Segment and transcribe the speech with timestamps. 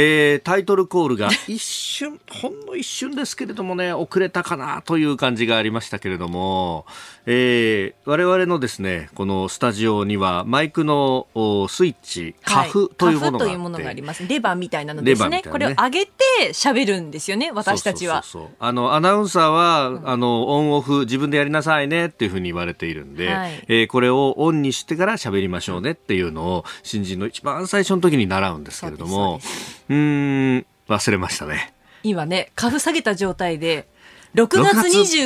[0.00, 6.86] えー、タイトルコールが 一瞬、ほんの一瞬ですけれどもね、遅れたかなという感じがありましたけれども、
[7.26, 11.26] えー、我々のですね、このスタジオにはマイクの
[11.68, 14.24] スイッチ、カフというものがあって、はい、というものがあります。
[14.28, 15.28] レバーみたいなのですね。
[15.28, 15.42] ね。
[15.42, 16.12] これを上げて
[16.52, 18.22] 喋るんですよね、私たちは。
[18.22, 29.40] そうそうあの、アナウンサーは、うん、あの、オンオフ自分でやりなさいねっていうふうに言われているんで、はい、えー、これをオンにしてから喋りましょうねっていうのを新人の一番最初の時に習うんですけれども、
[29.88, 31.72] うん、忘れましたね。
[32.02, 33.88] 今ね、カフ下げた状態で、
[34.34, 34.76] 6月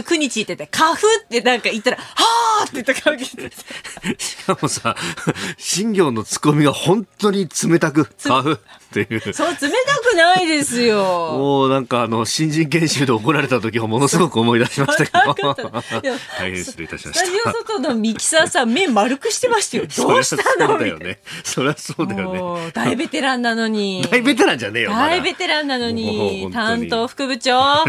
[0.01, 3.25] 29日って言って、カフってなんか言ったら、はーって言った感じ
[4.19, 4.97] しかもさ、
[5.59, 8.61] 新業のツッコミが本当に冷たく、カフ
[9.01, 9.33] っていう。
[9.33, 9.69] そう、冷た
[10.11, 11.03] くないですよ。
[11.03, 15.55] もうなんかあの、新人研修で怒られた時をものすごく思い出しましたけど。
[16.39, 17.25] 大変失礼いたしました。
[17.27, 19.85] スタジオ外のミキサーさん、目丸くしてましたよ。
[19.97, 20.69] どうしたの？
[20.69, 21.19] そうだよね。
[21.45, 22.33] そりゃそうだよ
[22.65, 22.73] ね。
[22.75, 24.07] 大ベテランなのに。
[24.11, 24.91] 大ベテランじゃねえよ。
[24.91, 27.53] 大ベテランなのに、担当副部長。
[27.53, 27.85] バ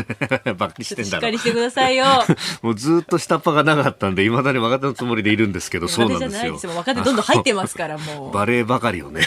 [0.70, 2.06] ッキしてんだしっかりしてくださいよ。
[2.62, 6.60] もうずっと下っ端がなかったんで、いまだに若手のつもりでいるんですけど、そうなんですよ。
[6.76, 8.34] 若手どんどん入ってますから、もう。
[8.34, 9.22] バレエばかりをね、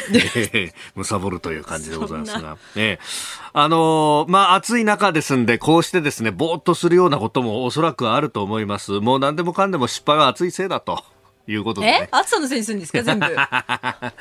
[0.95, 2.57] むさぼるという感じでございますが。
[2.75, 2.99] ね、
[3.53, 8.93] あのー、まあ、暑い中ですんで、こうしてですね、ぼーっとするようなこともおそらくあると思います。
[9.01, 11.03] もう何でもかんでも失敗は暑いせいだと。
[11.49, 12.09] いうことで、ね、え？
[12.11, 13.03] 暑さのせいにするんですか？
[13.03, 13.27] 全部。
[13.39, 14.13] あ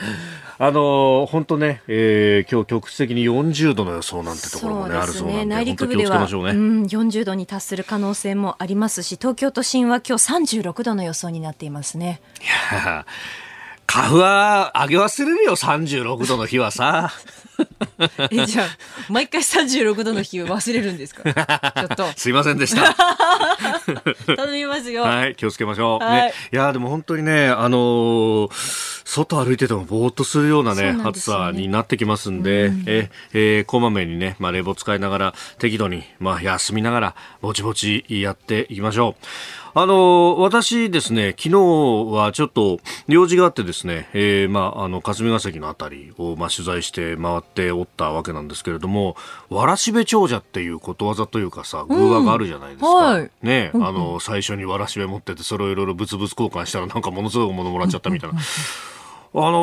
[0.59, 4.99] の本当ね、えー、今日局地的に40度の予想なんてところもね、ね。
[4.99, 12.21] あるそうなんで内陸部では、ね、うん、40度に達する可能性もありますし東京都心は今日36度の予想になっていますね。
[12.41, 13.05] いや
[13.95, 17.13] 花粉は上げ忘れるよ36度の日はさ。
[18.29, 18.67] えじゃあ
[19.09, 21.23] 毎回36度の日を忘れるんですか？
[21.79, 22.05] ちょっと。
[22.17, 22.93] すいませんでした。
[24.35, 25.03] 頼みますよ。
[25.03, 28.49] はい気をつけましょう、はい、ね、いやでも本当にねあのー、
[29.05, 39.25] 外歩いててもぼーっとするようなね、ね、暑さになってきますんで、うん、ええー、こまめにね、まあ、冷房使いながら適度に、まあ、休みながらぼちぼちやっていきましょう
[39.77, 41.49] あの、私ですね、昨日
[42.15, 49.17] はちょっと用事があってですね、えー、まあ、あの、霞が関のあたりを、まあ、取材して回っておったわけなんですけれども、
[49.49, 52.87] わらしべ長者っていうことわざというかさ、偶話があるじゃないですか。
[52.87, 58.39] うんはい、ね、あの、最初にわらしべ持ってて、それをいろいろ物々交換したらなんかものすごいものもらっちゃったみたいな。
[59.37, 59.57] あの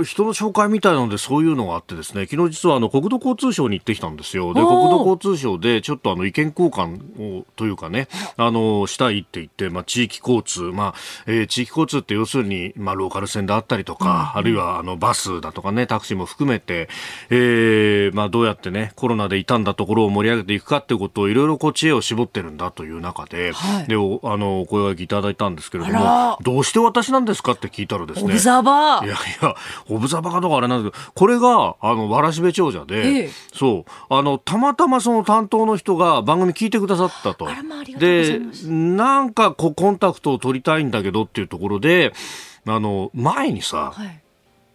[0.00, 4.52] ー、人の紹介みたいなのでそういうのがあってですね、昨日実はあの国土交通省に行ってきたんですよ。
[4.52, 10.94] で、国土交通省でちょっとあの意見交換をというかね、あのー、したいって言って、まあ地域交通、まあ、
[11.26, 16.90] えー、地域交通って要するに、まあローカル線であったりとか、うん、あるいはあのバスだとかね、タクシーも含めて、
[17.30, 23.98] えー、まあどうやってね、コロナで傷んだところを盛り上げていくかっていうことをいろいろこう知恵を絞ってるんだという中で、はい、で、あ
[24.36, 28.34] の、お声掛けいただいたんですけれども、どうして私なんですかって聞いたらですね、
[29.04, 29.54] いやいや、
[29.88, 37.48] オブザバカとかあれなんですけど、これが、あの、わらしべ長者で、ええ、そう、あの、たまたまその担当の人が番組聞いてくださったと。
[37.98, 42.12] で、なんかこう、コンタクトを取りたいんだけどっていうところで、
[42.66, 44.22] あの、前にさ、はい。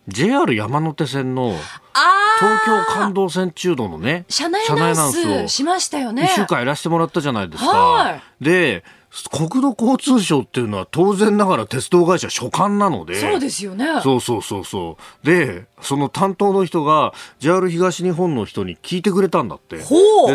[0.08, 1.54] JR 山手線の
[2.40, 6.24] 東京感動線中度のね車内アナウンスをしましたよね。
[6.24, 8.22] 1週間やらせてもらったじゃないですか。
[8.40, 8.84] で
[9.32, 13.16] 国土交通省っていうのは当然ながら鉄道会社所管なので。
[13.16, 13.86] そうですよね。
[14.04, 15.26] そうそうそうそう。
[15.26, 19.78] で、その担当の人が JR 東日本の人に聞いてくれたんだって。
[19.78, 19.84] で、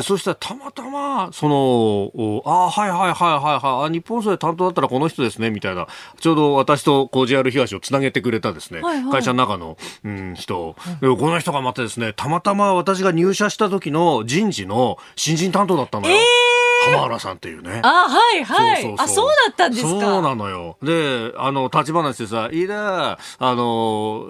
[0.02, 5.86] そしたらたまたま、その、ああ、はいはいはいはいはい、日本総で担当だったらこの人ですね、みたいな、
[6.18, 16.16] ちょうど私とこう JR 東をつなげてくれたですね、はいはい、会社の中の、うん、人、うん、この人がまたですね、たまたま私が入社した時の人事の新人担当だったのよ。
[16.16, 17.81] えー浜原さんっていうね。
[17.84, 18.82] あ、はいはい。
[18.82, 20.76] そうあ、そうだったんですかそうなのよ。
[20.82, 24.26] で、あの、立ち話でさ、いいな、あの、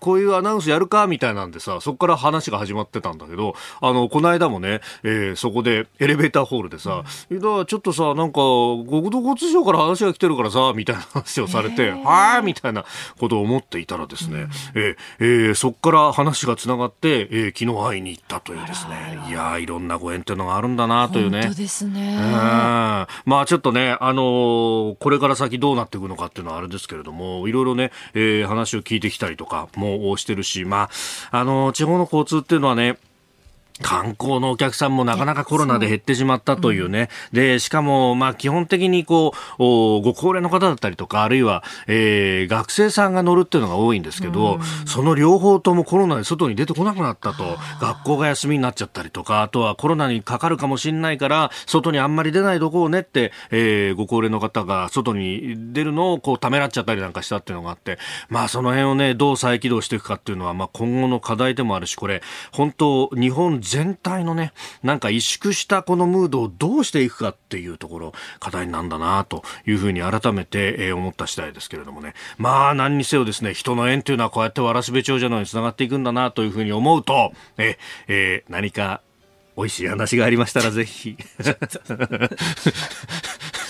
[0.00, 8.40] こういうアナウンスやるかみたいなんでさ、そこから話が始まってたんだけど、あの、この間もね、えー、そこでエレベーターホールでさ、うん、ちょっとさ、なんか、
[8.88, 12.84] 国土交通省から話が来てるからさ、みたいな話をされて、はぁみたいな
[13.18, 21.42] ことを思っていたらですね、うん、えー、えー、そこから話がつながって、えー、昨日会いに行ったというですね、いやいろんなご縁っていうのがあるんだなというね。
[21.42, 22.16] 本当ですね。
[22.16, 30.90] まあちょっとね、あのー、これから先どうなっていくのかっていうのはあれですけれども、いろいろね、えー、話を聞いてきたりとかもしてるし、ま
[31.30, 32.98] あ、あの、地方の交通っていうのはね、
[33.82, 37.08] 観光のお客さんもなかなかコロナで減ってしまったというね。
[37.32, 64.52] うで、しかも、まあ、基本的にこう、ご高齢の方だったりとか、あるいは、えー、学生さんが乗るっていうのが多いんですけど、その両方ともコロナで外に出てこなくなったと、学校が休みになっちゃったりとか、あとはコロナにかかるかもしれないから、外にあんまり出ないとこをねって、えー、ご高齢の方が外に出るのをこうためらっちゃったりなんかしたっていうのがあって、まあ、その辺をね、どう再起動していくかっていうのは、まあ、今後の課題でもあるし、これ、本当、日本全体のね、
[64.82, 72.14] なんか萎縮したこのムードをどうしていくかっていうところ、課題なんだなというふうに改めて、思った次第ですけれどもね。
[72.38, 79.00] まあ、何にせよですね、人の縁というのはこうやってわらしべ長者のにつながっていくんだなというふうに思うと、え、えー、何か
[79.56, 81.16] 美味しい話がありましたらぜひ。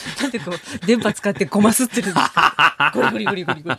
[0.20, 3.76] なんでこう、電波使ってごますってるんですかゴリゴリゴリゴリゴリ。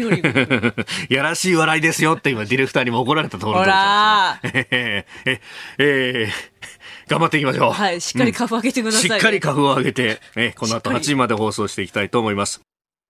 [0.00, 0.74] ゴリゴリゴリゴ
[1.08, 1.14] リ。
[1.14, 3.64] やらしい笑いですよって今ディレクターにも怒られたところで。
[3.64, 4.50] ほらー。
[4.70, 5.40] えー、え
[5.78, 7.72] えー、頑張っていきましょう。
[7.72, 12.60] はい、しっかりカフ上げてください、ねうん、しっかりカフを上げて、えこの後8時まで放送していきたいと思います。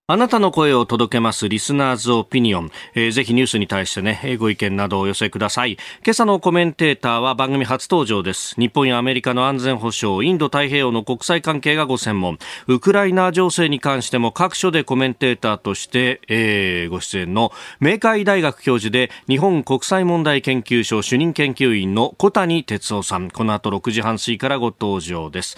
[0.09, 5.79] あなたの声を届けますリスナーズオピニオン、えー、ぜひニュースに対してね、ご意見などをお寄せください。
[6.05, 8.55] 今朝のコメンテーターは番組初登場です。
[8.57, 12.39] 日本やアメリカの安全保障、インド太平洋の国際関係がご専門。
[12.69, 17.51] ウクライナ情勢に関しても各所でコメンテーターとして、えー、ご出演の
[17.81, 23.33] 明海大学教授で日本国際問題研究所主任研究員の小谷哲夫さん。
[23.33, 25.57] この後6時半過ぎからご登場です。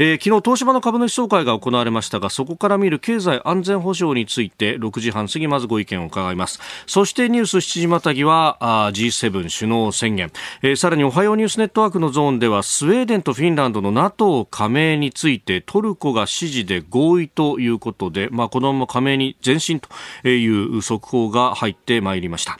[0.00, 6.60] えー、昨日東芝の株主総会が行われましたが、そこから見る経済安全保障について6時半過ぎまずご意見を伺います。
[6.86, 8.58] そしてニュース7時またぎは
[8.92, 10.30] G7 首脳宣言、
[10.62, 19.88] えー、さらにおはようニュースネットワークのゾーンではスウェーデンとフィンランドの NATO 加盟についてトルコが支持で合意ということで、まあ、このまま加盟に前進と
[20.28, 22.58] いう速報が入ってまいりました。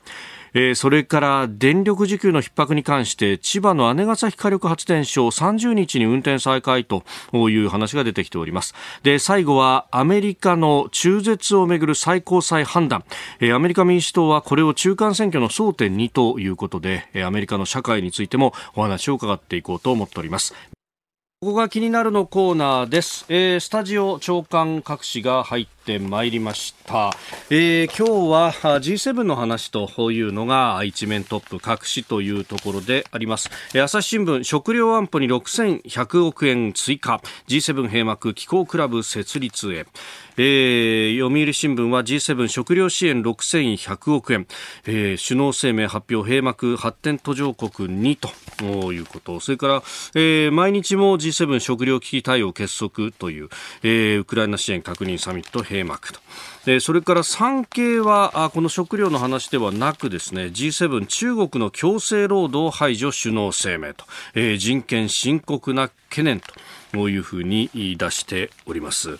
[0.54, 8.74] えー、それから電力需給の逼迫に関して千葉の姉崎火力発電所30日に運転再開という話が出てきております。
[9.02, 13.04] で最後はアメリカの中絶をめぐる最高裁判断、
[13.40, 20.54] えー、アメリカ民主党はこれを中間選挙の争点にということでアメリカの社会についてもお話を伺っていこうと思っております。
[21.40, 27.17] ここが気になるのコーナーです、えー、スタジオ長官各紙が入ってまいりました、
[27.49, 37.20] えー、今日は G7 の話というのが一面トップ各紙というところであります、えー、朝日新聞食料安保に6100億円追加。
[37.46, 39.87] G7 閉幕気候クラブ設立へ。
[40.37, 44.46] えー、読売新聞は G7 食料支援6100億円、
[44.87, 49.40] えー、首脳声明発表閉幕発展途上国にということ。
[49.40, 49.82] それから、
[50.14, 53.49] えー、毎日も G7 食料危機対応結束という、
[53.82, 55.77] えー、ウクライナ支援確認サミット閉幕。
[55.84, 56.80] と。
[56.80, 64.04] それから産経はこの食料の話ではなくですね G7 中国の強制労働排除首脳声明と、
[64.34, 66.54] えー、人権深刻な懸念と
[66.92, 69.19] というふうに出しております。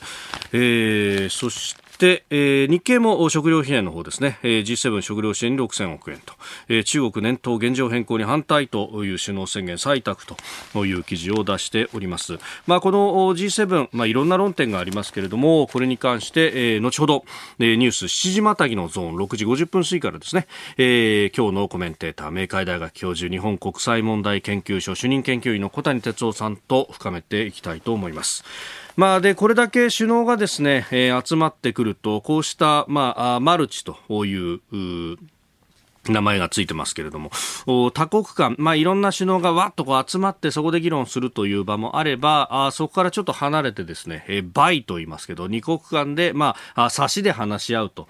[0.52, 6.32] えー、そしてで、えー、日経も食料支援の方ですね、えー、G7 食料支援に6000億円と、
[6.68, 10.24] えー、中国年頭現状変更に反対という首脳宣言採択
[10.72, 12.38] という記事を出しております。
[12.66, 17.24] まあ、この G7、まあ、いろんな論点がありますけれども、これに関して、えー、後ほど、
[17.58, 20.46] えー、ニュース7時またぎのゾーン6時50分過ぎからですね、
[20.76, 28.44] えー、今日のコメンテーター、明海大学教授、日本国際問題研究所主任研究員の小谷哲夫さんと深めていきたいと思います。
[28.98, 34.60] まあ、でこれだけ首脳がですね、えー、集まってくるとこうした、まあ、マルチという
[36.12, 37.31] 名前がついてますけれども、
[37.93, 48.06] 多国間、まあ、いろんな首脳がわっとこう集まってそこで議論するという場もあれば、あそこからちょっと離れてですね、えー、バイと言いますけど、二国間で、まあ、差しで話し合うと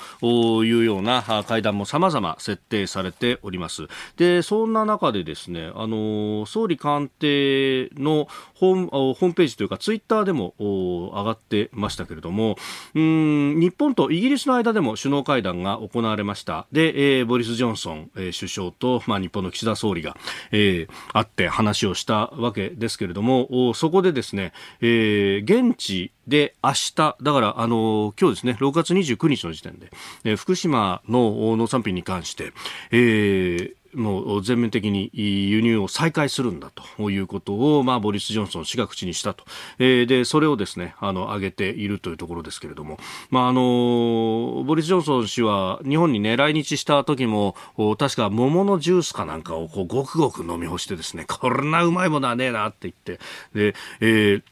[0.64, 3.88] いうような会談も様々設定されております。
[4.16, 12.56] で、そんな中でですね、あの総理官邸のホームホームページというかツイッターでも上がってましたけれども、
[12.94, 16.66] うん日本とイギリスの間でも首脳会談が行われました。
[16.72, 20.16] で、えー、ボリス・ジョンソンソン、え、首相と、まあ、日本の岸田総理が、
[20.52, 29.90] えー、会って話をしたわけですけれども、そこでですね、えー、現地で明日、だから、あの今日ですね、6月29日の時点で、
[30.24, 32.52] えー、福島の農産品に関して、
[32.90, 39.44] えー、もう全面的に輸入を再開するんだということを、まあ、ボリス・ジョンソン氏が口にしたと、
[39.78, 42.98] えー、でそれをですねあの挙げているというところですけれども、
[43.30, 47.56] まあ、あのボリス・ジョンソン氏は日本に、ね、来日した時も
[47.98, 53.18] 確か桃のジュースかなんかをこうごくごく飲み干してですねこんなうまいものはねえなって言って
[53.54, 54.42] で、えー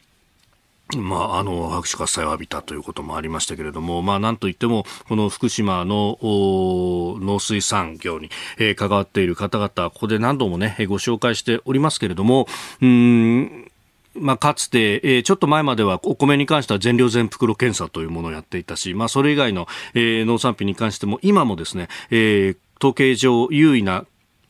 [0.96, 12.46] まあ、あの、拍手喝采を浴びたということもありましたけれども、まあ、なんといっても、この福島の農水産業に、えー、関わっている方々、ここで何度もね、ご紹介しておりますけれども、
[12.80, 13.70] うん、
[14.14, 24.04] まあ、かつて、えー、ちょっと前まではお米に関しては全量全袋検査というものをやっていたし、まあ、それ以外の、えー、農産品に関しても今もですね、えー統計上優位な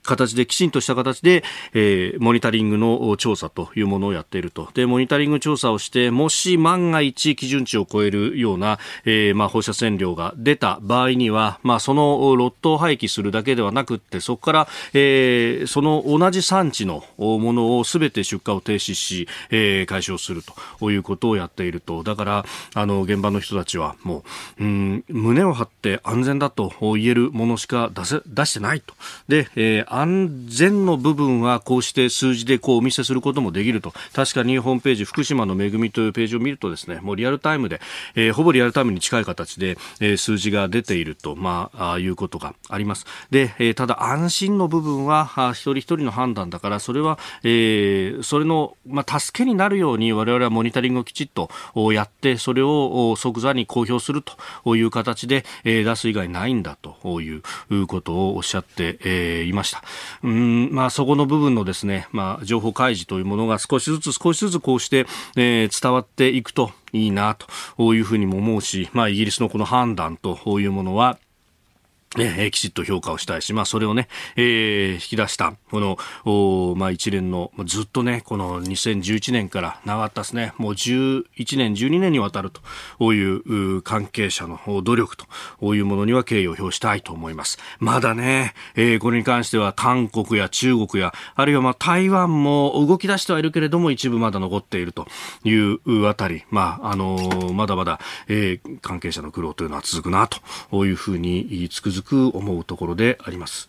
[0.07, 1.45] 形できちんとした形で、
[1.75, 4.69] えー、モニタリングの調査というものをやっていると。
[4.75, 20.43] で、モニタリング調査をして、もし万が一基準値を超えるような、えー、まあ放射線量が出た場合には、まあそのロットを廃棄するだけではなくって、そこから、えー、その同じ産地のものをすべて出荷を停止し、えー、解消する
[20.79, 22.03] ということをやっていると。
[22.03, 22.45] だから、
[22.75, 24.25] あの、現場の人たちはも
[24.59, 28.95] う、うん、胸を張って安全だと言えるものしか出せ、出してないと。
[29.29, 37.81] で、えー安全の部分はこうして数字でこうお見せすることもできると確かにホームページ福島の恵みというページを見るとですねもうリアルタイムで、
[38.15, 51.49] えー、ほぼリアルタイムに近い形で、えー、数字が出ていると、まあ、あいうことがありますで、えー、ただ安心の部分は一人一人の判断だからそれは、えー、それの、まあ、助けになるように我々はモニタリングをきちっと
[51.93, 54.23] やってそれを即座に公表する
[54.63, 59.86] という形で、え、出す以外ないんだということをおっしゃって、え、いました。
[60.23, 67.37] うん、まあ、そこの部分のですね、まあ、情報開示というものが少しずつ少しずつこうして、えー、伝わっていくといいな
[67.77, 71.19] というふうにも思うし、まあ、イギリスのこの判断というものは、
[72.19, 82.61] えー、きちっと評価をしたいし、まあ、それをね、えー、引き出した、この、おまあ、一連の、ずっとね、この2011年から長かったですね、もう11年、12年にわたると
[82.99, 85.27] こういう関係者の努力と
[85.59, 87.59] こういうものには敬意を表したいと思います。
[87.81, 95.07] まだね、えー、これに関しては韓国や中国や、あるいはまあ、台湾も動き出してはいるけれども、一部まだ残っていると
[95.45, 103.69] いうあたり、まあ、あのー、まだまだ、えー、関係者の苦労というのは続くな、というふうにつくづくく思うところであります。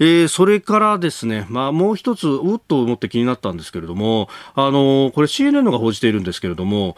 [0.00, 6.96] えー、それからですね、まあ、もう一つ、うっと思って気になったんですけれども、あのー、これ CNN が報じているんですけれども、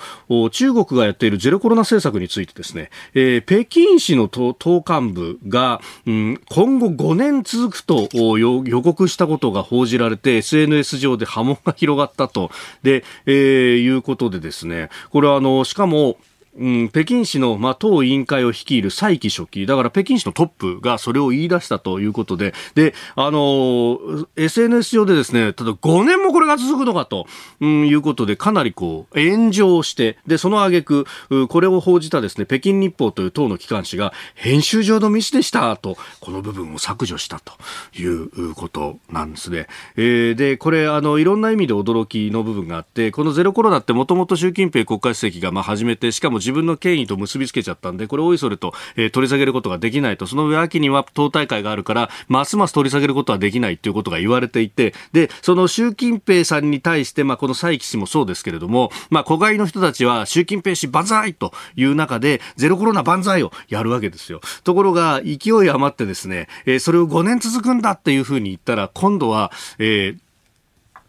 [0.52, 4.54] 中国がやっているゼロコロナ政策についてですね、えー、北京市の党
[4.88, 8.08] 幹部が、うん、今後5年続くと
[8.38, 12.52] 予告したことが報じられて、SNS 上で波紋が広がったと、
[12.84, 16.18] で、えー、いうことでですね、これはあの、しかも、
[16.54, 27.26] うん、北京市の、まあ、党委員会を率いる蔡奇書記、だから北京市のトップがそれを言い出したということで、で、あのー、SNS 上でですね、ただ5年もこれが続くのかと、
[27.60, 31.06] うん、いうことで、かなりこう、炎上して、で、その挙句、
[31.48, 37.54] これを報じたですね、北京日報という党の機関紙が、編集上のミスでしたと、この部分を削除したと
[37.98, 39.68] いうことなんですね。
[39.96, 64.40] えー、で、これ、あの、いろんな意味で驚きの部分があって、このゼロコロナってもともと習近平国家主席がまあ始めて、しかも自分の権威と結びつけちゃったんで、これおいそれと、えー、取り下げることができないと、その上秋には党大会があるから、ますます取り下げることはできないということが言われていて、で、その習近平さんに対して、まあ、この蔡奇氏もそうですけれども、まあ、子外の人たちは習近平氏万歳という中で、ゼロコロナ万歳をやるわけですよ。
[64.64, 70.32] ところが、勢い余ってですね、えー、それを5年続くんだっていうふうに言ったら、今度は、えー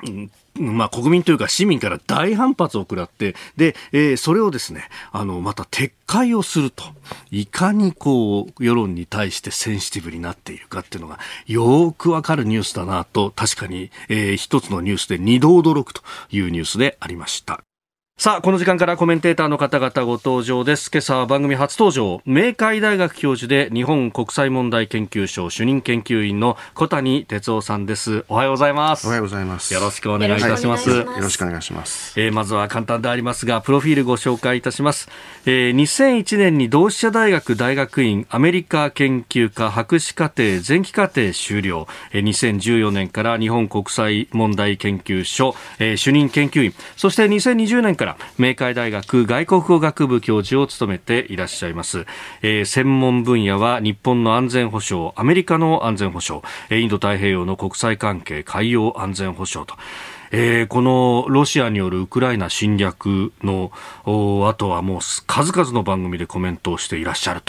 [0.09, 6.83] ん、まあ、国民というか市民から大反発を食らって、で、えー、それをですね、あの、また撤回をすると、
[7.31, 17.63] いかにこう、世論に対してセンシティブになっているかっていうのが、よくわかるニュースだなと、確かに、えー、一つのニュースで二度驚くというニュースでありました。
[18.15, 20.89] さあ、この時間からコメンテーターの方々ご登場です。
[20.93, 28.23] 今朝は番組初登場、明海大学教授で日本国際問題研究所主任研究員の小谷哲夫さんです。
[28.29, 29.07] おはようございます。
[29.07, 29.73] おはようございます。
[29.73, 30.89] よろしくお願いいたします。
[30.89, 32.17] よろしくお願いします。
[32.17, 35.09] えー、まずは簡単でありますが、プロフィールご紹介いたします。
[35.45, 41.87] えー、2001年に同志社大学大学院アメリカ研究科博士課程前期課程修了。
[42.13, 46.73] えー、2014年から日本国際問題研究所、えー、主任研究員。
[46.95, 52.05] そして2020年からから明海大学外国語学部教授を務めていらっしゃいます、
[52.41, 59.75] えー、専門分野は日本の安全保障アメリカの安全保障インド太平洋の国際関係海洋安全保障と。
[60.35, 63.71] えー、このロシアによるウクライナ侵略の
[64.49, 67.41] あとはもう数々の番組でコメントをしていらっしゃる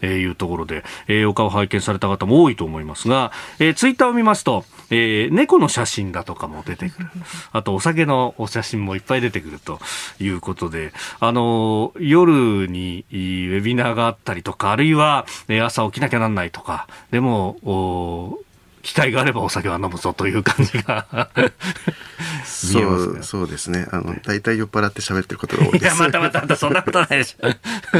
[0.00, 3.30] というところで、えー、お顔拝見された方も多いと思いますが、
[3.60, 7.08] えー、ツイッターを見ますと、えー、猫の写真だとかも出てくる。
[7.52, 9.80] あとお酒のお写真もいっぱい出てくると
[10.20, 15.26] いうことで、あの夜にウェビナーがあったりとか、あるいは
[15.64, 18.38] 朝起きなきゃなんないとか、でも、
[18.84, 21.06] 機会があればお酒は飲むぞという感じが
[22.44, 23.86] そう、そうですね。
[23.90, 25.82] あの、大体酔っ払って喋ってることが多いです。
[25.84, 27.48] いや、またまたまた、そんなことないでしょ。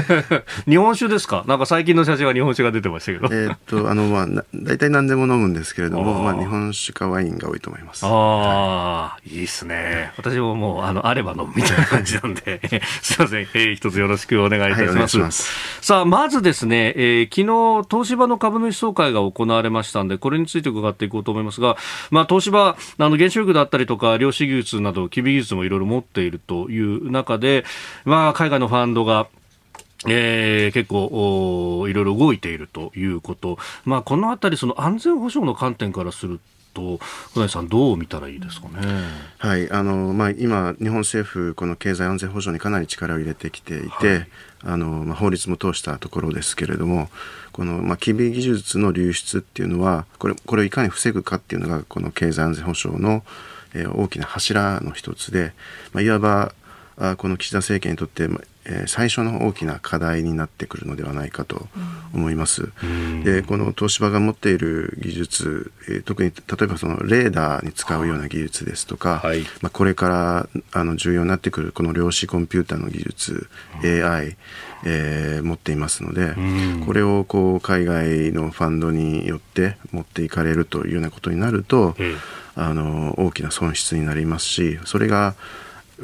[0.71, 1.45] 日本酒ですか？
[1.47, 3.35] なんか最近の写真は日本酒が出てましたけど。
[3.35, 8.05] えっと、あの、まあ、大体何でも飲むんですけれども、まあ、日本酒かワインが多いと思います。
[8.05, 8.13] ああ、
[9.05, 10.13] はい、いいっすね。
[10.17, 12.61] 私ももう、あの、あれば飲むみたいな感じなんで、
[13.03, 13.41] すいません。
[13.41, 15.17] えー、一つよろしくお願いいたします。
[15.17, 15.51] はい、ます
[15.81, 21.77] さあ、まずですね、えー、昨日、東芝の株主総会が行われましたんで、これについて伺っていこうと思いますが、
[22.11, 27.65] まあ、東芝、あの、原子力だったりとか、量子技術など、機微技術もいろいろ持っているという中で、
[28.05, 29.27] まあ、海外のファンドが、
[30.07, 36.41] えー、結構いろいろ動いているということ、まあ、このあたりその安全保障の観点からする
[36.75, 37.01] と、
[37.35, 38.75] 小さん、どう見たらいいですかね？
[39.39, 44.27] はいあのまあ、今、日本政府、この経済安全保障にかなり力を入れてきていて、はい、
[44.67, 47.09] あのまあ、法律も通したところですけれども、
[47.53, 53.23] この、まあ、機微技術の流出っていうのは、これこれをいかに防ぐかっていうのが、この経済安全保障の、
[53.75, 55.53] えー、大きな柱の一つで、
[55.93, 56.55] まあ、いわば
[56.97, 58.29] あこの岸田政権にとって、
[58.67, 61.69] えー、最初の大きな課題になってくるのではないかと
[62.15, 62.71] 思います。
[62.83, 73.49] うん、でこの東芝が持っている技術、えー、特に例えばそのレーダーに使うような技術ですとか、はい、まあ、これからあの重要になってくるこの量子コンピューターの技術、
[73.83, 74.37] うん、AI、
[74.85, 76.41] えー、持っていますので、う
[76.81, 81.95] ん、これをこう海外のファンドによって持っていかれるというようなことになると、
[82.57, 85.35] あの大きな損失になりますしそれが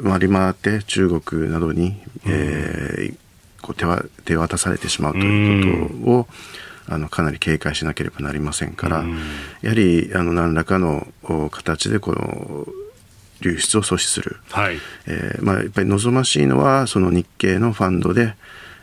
[0.03, 3.15] 回り回って中国などに、えー、
[3.61, 6.27] こう手は手渡されてしまうということを、
[6.87, 9.03] あのかなり警戒しなければなりませんから、
[9.61, 11.07] やはりあの何らかの
[11.51, 12.67] 形でこの
[13.41, 14.77] 流出を阻止する、はい。
[15.07, 18.35] えーまあ、やっぱり望ましいのはその日系のファンドで、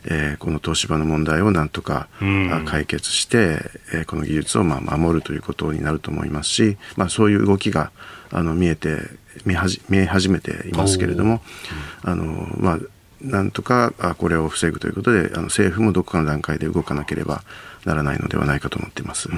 [0.04, 3.60] えー、この東芝の問題をなんとか、うん、解決して、
[3.92, 7.90] えー、この技術をまあ守るということになると思いますし、まあ、そういう動きが
[8.30, 8.98] あの見えて
[9.44, 9.54] 見
[9.98, 11.40] え始めていますけれども、
[12.02, 12.24] あの
[12.58, 12.78] まあ、
[13.20, 17.42] なんとかこれを防ぐということであの政府もどこかの段階で動かなければ
[17.84, 19.28] ならないのではないかと思っています。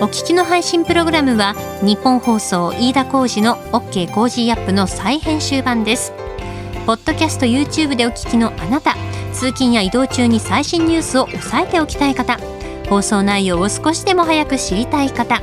[0.00, 6.12] お聞きの配信プログラムはニッポン放送飯田浩司の OK コージーアップの再編集版です。
[6.86, 8.94] ポッドキャスト YouTube でお聞きのあなた、
[9.32, 12.38] 通勤や移動中に最新ニュースを押さえておきたい方、
[12.88, 15.42] 放送内容を少しでも早く知りたい方。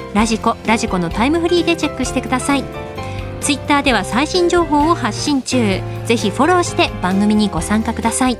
[0.13, 2.63] ラジコラジコのタイムフリーでチェックしてください
[3.41, 8.37] ツイッターでは最新情報を発信中ぜひフォローして番組にご参加ください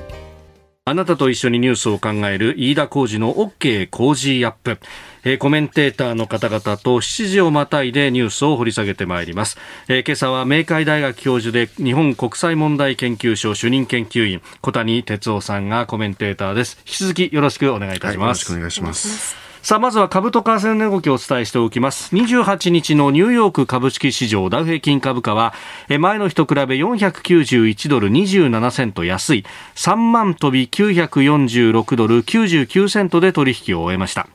[0.83, 4.79] あなたと一緒にニュースを考える飯田浩二の OK 工事アップ。
[5.23, 9.59] えー、コメンテーターの方々と7時をまたいでニュースを掘り下げてまいります。
[9.87, 16.77] えー、今朝は明海大学教授で日本国際問題研究所主任研究員小谷哲夫さんがコメンテーターです。
[16.79, 18.51] 引き続きよろしくお願いいたします。
[18.51, 19.50] はい、よろしくお願いします。
[19.63, 22.15] さあ、まずは株と為替の動きをお伝えしておきます。
[22.15, 25.53] 28日のニューヨーク株式市場ダウ平均株価は、
[25.87, 29.45] 前の日と比べ491ドル27セント安い、
[29.75, 34.25] 3万飛び946ドル99セントで取引を終えました。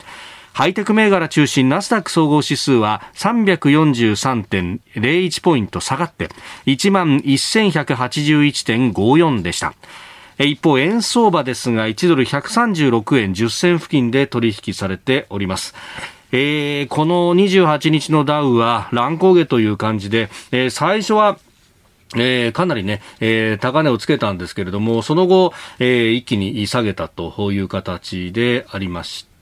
[0.52, 6.28] ハイテク銘柄中心ナスダック総合指数は343.01ポイント下がって、
[6.66, 9.74] 11,181.54でした。
[10.38, 15.74] 一方、円相場ですが、1ドル136円10銭付近で取引されております。
[16.32, 21.38] えー、この28日のダウは乱高下という感じで、えー、最初は
[22.14, 29.35] えー、かなりね、えー、高値をつけたんですけれども、その後、えー、一気に下げたという形でありました。。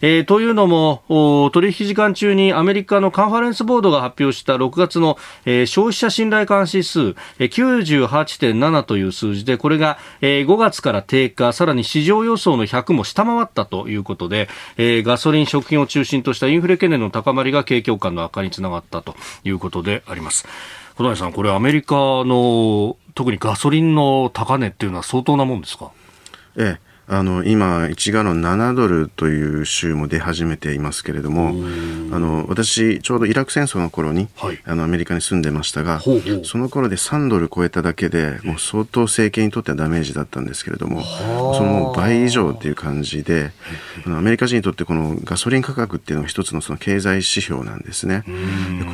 [0.00, 7.48] えー、というのも、取引時間中にアメリカのカンファレンスボードが発表した6月の、えー、消費者信頼感指数、えー、
[8.08, 19.14] 98.7という数字で、これが、えー、5月から低下、さらに市場予想の100も下回ったということで、えー、ガソリン、食品を中心としたインフレ懸念の高まりが景況感の悪化につながったと
[19.44, 20.46] いうことであります。
[20.96, 25.90] 小谷さん、これアメリカの特にガソリンの高値っていうのは相当なもんですか？
[26.56, 26.93] ええ。
[27.06, 31.48] あの今、1ガロン7ドルという州も出始めていますけれども、
[32.14, 36.44] あの私、ちょうどイラク戦争の頃に、はい、あのアメリカに住んでましたが、ほうほう。
[36.44, 43.50] その頃で3ドル超えただけで、もう相当政権にとってはダメージだったんですけれども、その倍以上っていう感じで、
[44.06, 48.24] あのアメリカ人にとってこのガソリン価格っていうのは一つのその経済指標なんですね。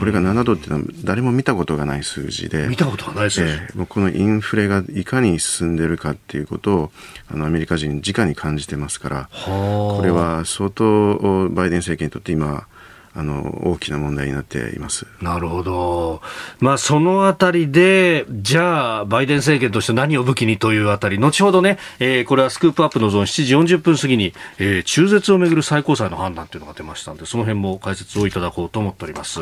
[0.01, 6.93] これが7ドルっていうのは誰も見たことがない数字で、見たことがない数字、えー、このインフレがいかに進んでるかっていうことを
[7.33, 12.67] あのアメリカ人直に感じてますからこれは相当バイデン政権にとって今
[13.13, 16.23] あの大きな問題になっていますなるほど、
[16.61, 29.41] まあ、そのあたりで、じゃあ、バイデン政権として何を武器にというあたり、後ほどね、えー、これはスクープアップのゾーン7時40分過ぎに、えー、中絶をめぐる最高裁の判断というのが出ましたので、その辺も解説をいただこうと思っております。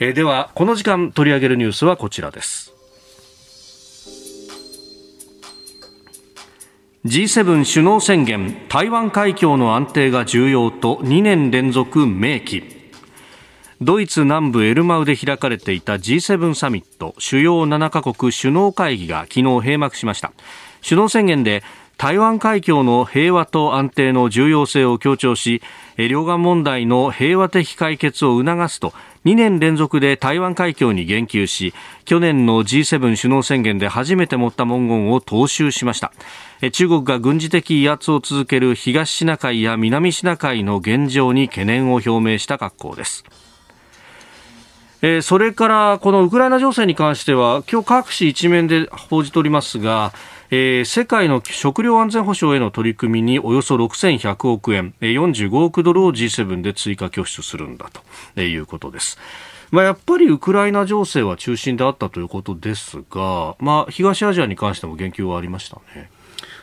[0.00, 2.79] えー、では、この時間取り上げるニュースはこちらです。
[7.06, 12.62] G7 首脳宣言台湾海峡の安定が重要と2年連続明記。
[13.80, 20.34] ドイツ南部エルマウで開かれていた G7 サミット主要7カ国首脳会議が昨日閉幕しました。
[20.86, 21.62] 首脳宣言で
[21.96, 25.62] 台湾海峡の平和と安定の重要性を強調し
[25.96, 28.92] 両岸問題の平和的解決を促すと
[29.24, 31.74] 2年連続で台湾海峡に言及し
[32.06, 36.12] 去年の G7 首脳宣言で初めて持った文言を踏襲しました。
[36.72, 43.24] 中国が軍事的威圧を続ける東シナ海や南シナ海の現状に懸念を表明した格好です。
[45.02, 50.12] えそれからこのウクライナ情勢に関しては今日各紙一面で報じておりますが、
[50.52, 57.88] えー、世界の食料安全保障への取り組みにおよそ6100億円45億ドルを G7 で追加拠出するんだ
[58.34, 59.16] ということです。
[59.70, 66.10] まあ、やっぱりウクライナ情勢は中心であったということですが、まあ、東アジアに関しても言及はありましたね。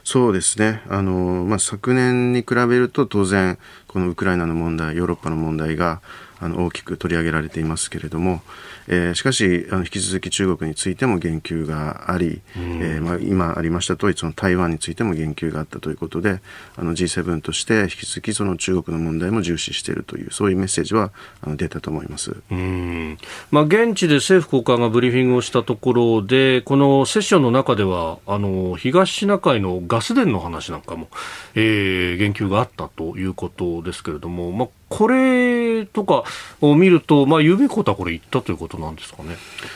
[0.04, 0.82] そうですね。
[0.90, 6.02] あの、まあ、昨年に比べると当然、このウクライナの問題、ヨーロッパの問題が、
[6.40, 8.42] あの大きく取り上げられていますけれども、
[8.88, 16.42] えー、しかしあの引き続き中国についても言及があり、うん、えー、まあ、今ありました通りその台湾についても言及があったということで
[16.76, 22.36] あの G7 として引き続きその中国の問題も重視しているというそういうメッセージはあの出たと思います。
[22.52, 23.18] うん、
[23.52, 31.08] まあ、現地で政府高官がブリーフィングをしたところでこのセッションの中ではあの東シナ海のガス田の話なんかも、
[31.56, 35.47] えー、言及があったということですけれども、まあ、これ
[35.86, 36.24] とか
[36.62, 39.36] を見ると、まあ、言うべきことはこれ言ったということなんですかね。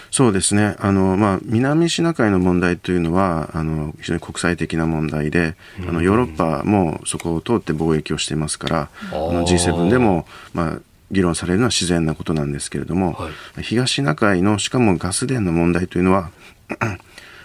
[0.09, 0.75] そうですね。
[0.79, 5.55] あの、まあ、南シナ海の問題というのは、あの、非常に国際的な問題で、
[5.87, 10.79] あの、ヨーロッパもそこを通って貿易をしていますから、あの G7 でも、まあ、
[11.11, 16.31] 議論されるのは自然なことなんですけれども、はい、東シナ海のしかもガス田の問題というのは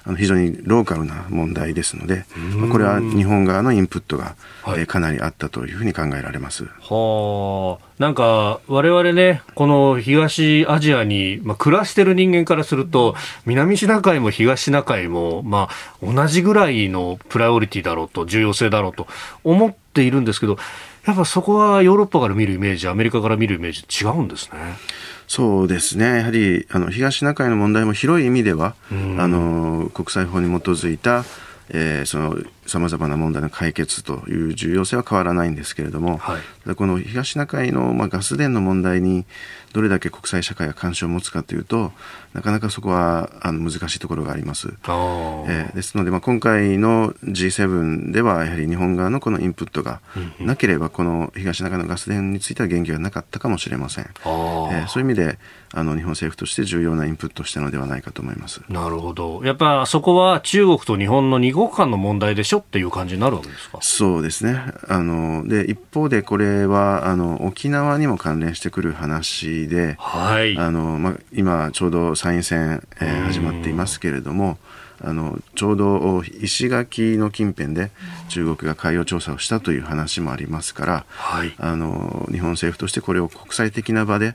[0.07, 2.25] あの非常にローカルな問題ですので、
[2.71, 6.65] これは日本側のインプットが、はい、えかなりあったというふうに考えられます。
[6.65, 13.17] はあ、なんか我々ね、この東アジアに、まあ、暮らしてる人間からすると、
[13.47, 19.09] 南シナ海も東シナ海も、まあ、同じぐらいのプライオリティだろうと、重要性だろうと
[19.43, 20.57] 思っているんですけど、
[21.07, 24.59] やっぱそこはヨーロッパから見るイメージ、アメリカから見るイメージ違うんですね。
[25.29, 26.19] そうですね。
[26.19, 31.25] やはり、あの、東シナ海の問題も広い意味では、あの、国際法に基づいた、
[31.69, 39.25] えー、そのさまざまな問題の解決という重要性は変わらないんですけれども、はい、この東シナ海の、まあ、ガス田の問題に
[39.73, 41.93] どれだけ国際社会が関心を持つかというと
[42.33, 44.69] なかなかそこはあの難しいところがあります。
[44.69, 50.01] えー、ですので、まあ、今回の G7 ではやはり日本側のこのインプットが
[50.41, 54.05] なければこの東シナ海のガス田については言及はなかったかもしれません。
[54.05, 55.39] えー、そういう意味で
[55.73, 58.63] あの日本政府として重要なインプットしたのではないかと思います。
[58.69, 59.43] なるほど。
[59.45, 64.61] やっぱそこは中国と日本の二国間の問題でしょっていう感じになるわけですかそうですね。
[64.89, 74.59] あので一方でこれはあの沖縄にも関連してくる話で、はい、あのまあ、今ちょうど参院選、えー、始まっていますけれども、
[75.03, 77.91] あのちょうど石垣の近辺で
[78.29, 84.35] 中国が海洋調査をしたという話もありますから、はい、あの日本政府としてこれを国際的な場で、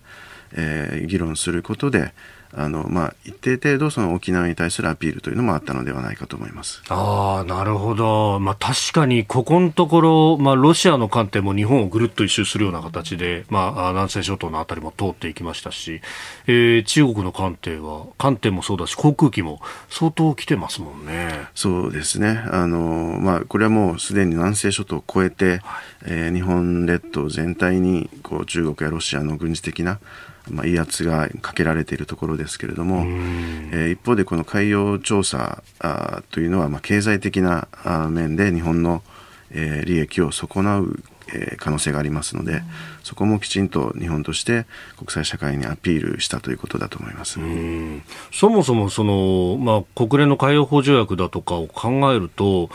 [0.53, 2.13] えー、議論することで
[2.53, 6.81] あの、まあ、一定程度その沖縄に対するアピールというのもあったのではないかと思います。
[6.89, 8.39] ああ、なるほど。
[8.39, 16.01] まあ、確かに、ここのところ、まあ、ロシアの艦艇も日本をぐるっと一周するような形で、まあ、南西諸島のあたりも通っていきましたし、
[16.47, 21.47] えー、中国の艦艇は、艦艇もそうだし、航空機も相当来てますもんね。
[21.55, 22.43] そうですね。
[22.51, 25.61] あの、まあ、これはもうすでに南西諸島を超えて、はい、
[26.05, 29.99] えー、日本列島全体に、こう、中国やロシアの軍事的な
[30.49, 33.03] まあ、威圧がかけられているところですけれども、
[33.71, 39.03] えー、一方でこの海洋調査あというのは、まあ、経済的なあ面で日本の、
[39.51, 42.61] えー、利益を損なうえー、可能性がありますので、うん、
[43.03, 44.65] そこもきちんと日本として
[44.97, 47.39] 国際社会にアピールしたということだと思います。
[48.31, 52.69] そもそもその、まあ、国連の海洋法条約だとかを考えると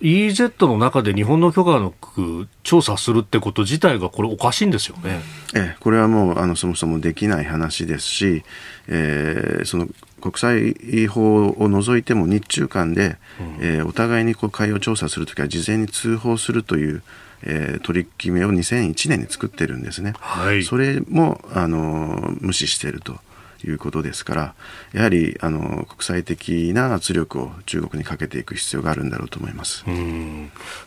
[0.00, 5.20] EZ の中で日本の許可のく調査するってこと自体がこれおかしいんですよね。
[5.54, 8.44] ええ、これはもうあのそもそもできない話ですし、
[8.88, 9.88] えー、その
[10.20, 17.02] 国際法を除いても日中間で、うん、えー、お互いにこう海洋調査するときは事前に通報するという
[17.46, 20.14] えー、取り決めを2001年に作ってるんですね。
[20.18, 23.18] はい、それもあの無視していると。
[23.64, 24.54] いうことですから
[24.92, 29.84] やはりあの国際的な圧力を中国にかけていく必要があるんだろうと思います。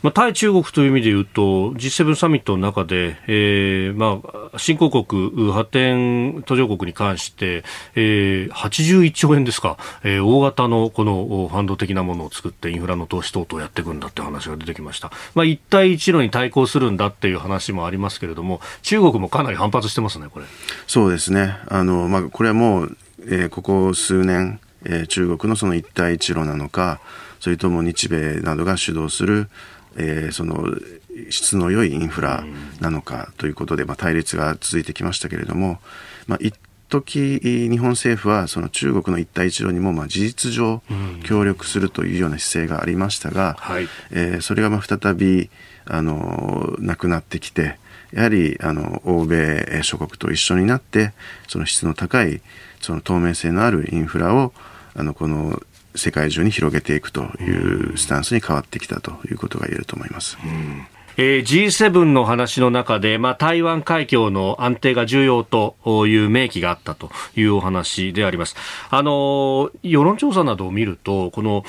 [0.01, 4.21] まあ、対中国という意味でいうと G7 サミットの中で、えーま
[4.53, 7.63] あ、新興国発展途上国に関して、
[7.95, 20.45] えー、81兆円ですか、えー、大型のこのファンド的なものを作ってインフラの投資等々やっていくんだって話が出てきました、まあ、一帯一路に対抗するんだっていう話もありますけれども中国もかなり反発してますねこれ。
[20.87, 21.57] そうですね。
[21.67, 22.89] あの、まあ、これはもうも、
[23.21, 26.99] えー、ここ数年、えー、中国のその一帯一路なのか
[27.39, 29.49] それとも日米などが主導する、
[29.95, 30.65] えー、その
[31.29, 32.43] 質の良いインフラ
[32.79, 35.79] なのかということで、まあ、対立が続いてきましたけれども、
[36.27, 36.53] まあ、一
[36.89, 40.81] 時日本政府はその中国の一帯一路にもまあ事実上
[41.25, 45.49] 協力するというような姿勢がありましたが、はい、えー、それがまあ再び
[45.85, 47.77] あのなくなってきて
[48.13, 51.13] やはりあの欧米諸国と一緒になって
[51.47, 52.41] その質の高い
[52.81, 54.53] その透明性のあるインフラを
[54.95, 55.61] あのこの
[55.95, 60.37] 世界中に広げていくというスタンスに変わってきたということが言えると思います。
[60.43, 60.87] うん
[61.19, 68.55] えー、G7 の話の中で、まあ、台湾海峡の安定が重要という明記があったというお話であります。
[68.91, 71.65] あの、世論調査などを見ると、この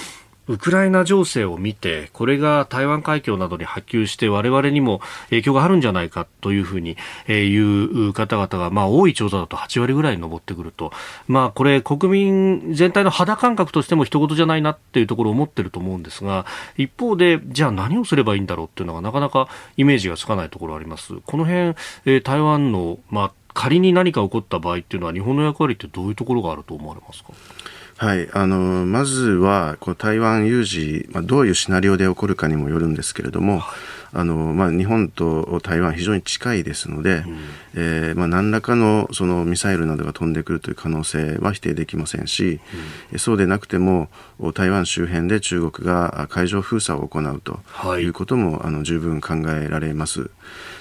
[0.48, 10.90] ウクライナ情勢を見て、これが台湾海峡などに波及して我々にも影響があるんじゃないかというふうに言う方々が、まあ多い調査だと8割ぐらいに上ってくると、
[11.26, 21.14] まあこれ国民全体の肌感覚としても一言じゃないなっていうところを思ってると思うんですが、一方で、じゃあ何をすればいいんだろうっていうのがなかなかイメージがつかないところあります。
[21.26, 21.74] この辺、
[22.06, 27.32] え台湾の、まあ仮に何か起こった場合っていうのは日本の役割ってどういうところがあると思われますか？
[28.00, 33.60] はい、あのまずはこう台湾有事、まあ、どういうシナリオで起こるかにもよるんですけれども、
[34.12, 37.38] あのまあ、日本と台湾非常に近いですので、うん、
[37.74, 42.60] えー、まあ、何らかのそのミサイルなどが飛んでくるという可能性は否定できませんし、
[43.12, 44.08] うん、そうでなくても
[44.54, 47.60] 台湾周辺で中国が海上封鎖を行うと
[47.98, 48.08] い。
[48.08, 50.30] うことも、はい、あの十分考えられます。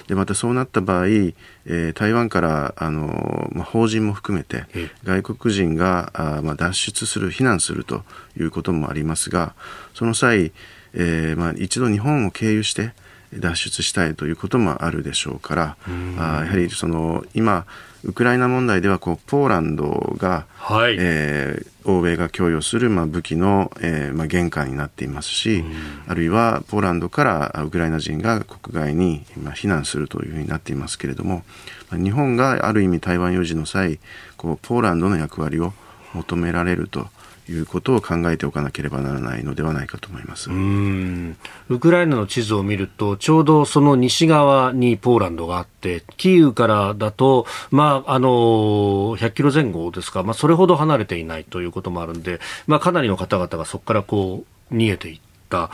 [0.08, 4.64] でまたそうなった場合、えー、台湾からあの、まあ、法人も含めて
[5.04, 8.04] 外国人があ、まあ、脱出する避難すると
[8.38, 9.54] いうこともありますが
[9.92, 10.52] その際、
[10.94, 12.92] えーまあ、一度日本を経由して
[13.32, 15.76] 脱出したいということもあるでしょうから
[16.18, 17.66] あやはりその今
[18.04, 25.64] ウクライナ問題ではこうポーランドが、はい、えー、欧米が供与する、まあ、武器の、えーまあ、玄関になっていますし、
[26.06, 31.42] あるいはポーランドからウクライナ人が国外に、まあ、避難するというふうになっていますけれども、
[31.90, 33.98] まあ、日本がある意味台湾有事の際
[34.36, 35.72] こうポーランドの役割を
[36.14, 37.08] 求められると
[37.48, 40.50] いうことを考えておかなければならないのではないかと思います。
[40.50, 41.36] うん。
[41.68, 55.70] ウクライナの地図を見るとちょうどその西側にポーランドがあってキーウからだと、まあ、あの100キロ前後ですか、まあ、それほど離れていないということもあるんで、まあ、かなりの方々がそこからこう逃げていった。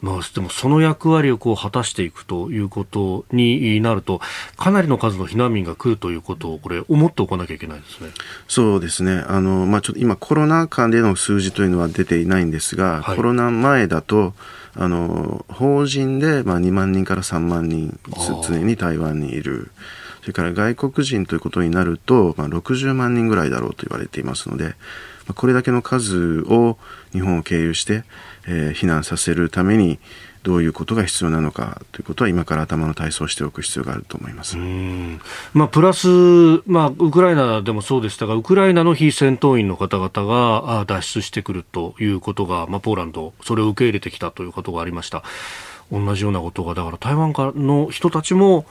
[0.00, 4.20] まあ、でもその役割をこう果たしていくということになると、
[4.56, 8.10] かなりの数の避難民が来るということを、これ、思っておかなきゃいけないですね。
[8.46, 14.34] そうですね、あのまあ、ちょっと今、コロナ禍での数字というのは出ていないんですが、はい、コロナ前だと、
[14.80, 17.98] あの法人でまあ2万人から3万人
[18.46, 19.72] 常に台湾にいる。
[20.20, 24.74] それから外国人ということになると、まあ、60万人ぐらいだろうと言われていますので、
[25.34, 26.76] これだけの数を
[27.12, 28.04] 日本を経由して、
[28.48, 29.98] えー、避難させるために
[30.42, 34.56] どういうことが必要なのかということは今から頭の体操しておく必要があると思います。
[35.52, 36.08] まあ、プラス、
[36.66, 45.22] まあ、ウクライナでもそうでしたが、ウクライナの非戦闘員の方々が脱出してくるということが、まあ、ポーランド、それを受け入れてきたということがありました。
[45.92, 48.64] 同じようなことが、だから台湾の人たちも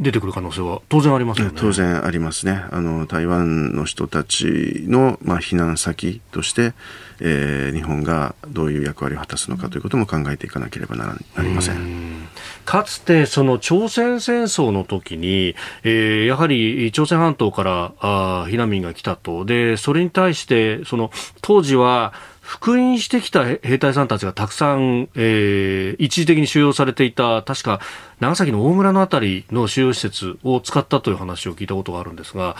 [0.00, 1.52] 出てくる可能性は当然ありますよね。
[1.54, 2.64] 当然ありますね。
[2.70, 6.72] あの台湾の人たちのまあ避難先として、
[7.20, 12.28] えー、日本がどういう役割を果たすのかということも考えていかなければなりません。
[12.64, 15.54] かつてその朝鮮戦争の時に、
[15.84, 21.10] えー、やはり朝鮮半島からあ避難民が来たとでそれに対してその
[21.42, 22.12] 当時は
[22.50, 27.78] 復員してきた兵隊さんたちがたくさん、えー、一時的に収容されていた、確か
[28.18, 32.56] 長崎の大村のあたりの収容施設を使ったという話を聞いたことがあるんですが、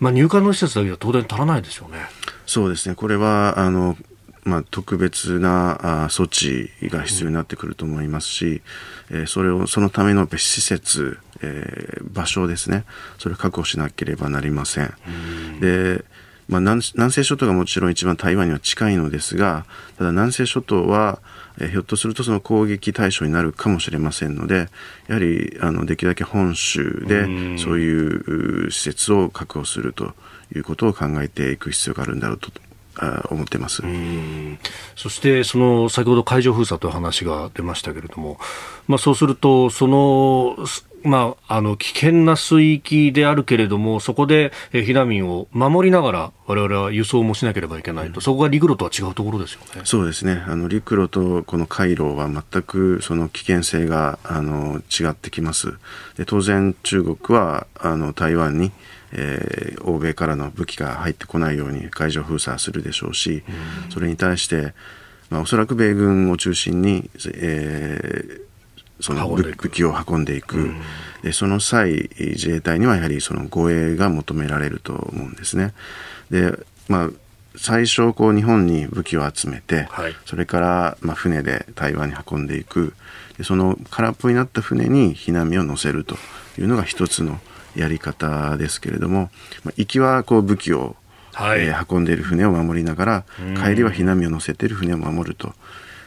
[0.00, 1.98] まあ、入管の施設だけでは当然足らないですよね。
[2.46, 2.94] そうですね。
[2.94, 3.98] これは、あの、
[4.44, 8.62] まあ、特別なあ措置が必要になってくると思いますし、
[9.10, 12.84] うん、えー、それをそのための施設、えー、場所ですね
[13.18, 14.86] それを確保しなければなりません。
[14.86, 16.02] んで
[16.48, 19.64] まあ、南西諸島がもちろん一番台湾には近いのですが
[19.98, 21.20] ただ南西諸島は、
[21.58, 24.68] えー、ひょっとするとその攻撃対象になるかもしれませんので
[25.08, 30.12] やはりあのできるだけ本州でそういう施設を確保すると
[30.54, 32.50] いうことを考えていく必要があるんだろうと
[33.30, 33.82] 思ってます。
[34.96, 38.38] そしてその先ほど海上封鎖という話が出ましたけれども、
[38.86, 40.56] まあ、そうするとその
[41.04, 49.82] まあ、あの危険な水域であるけれども、そこで避難民を守りながら、われわれは輸送もしなければいけないと、うん、そこが陸路とは違うところですよね。
[49.84, 55.74] そうですね、あの陸路とこの海路は全くその危険性があの違ってきます。
[56.16, 58.72] で当然、中国はあの台湾に
[59.14, 63.44] えー、欧米からの武器が入ってこないように海上封鎖するでしょうし、
[63.86, 64.74] うん、それに対して、
[65.30, 68.40] まあ、おそらく米軍を中心に、えー、
[69.00, 70.82] その武器を運んでいく、うん、
[71.22, 75.74] でその際自衛隊にはやはりその護衛が求められると思うんですね。
[76.30, 76.52] で
[76.88, 77.10] まあ
[77.56, 82.94] 最初こう日本に武器を集めて、はい、それからまあ船で台湾に運んでいく。
[83.38, 86.16] でその空っぽになった船に避難民を乗せると
[86.58, 87.40] いうのが一つの
[87.74, 89.30] やり方ですけれども、
[89.64, 90.94] まあ、行きはこう武器を、
[91.32, 93.24] はい、えー、運んでいる船を守りながら
[93.60, 95.52] 帰りは避難民を乗せている船を守ると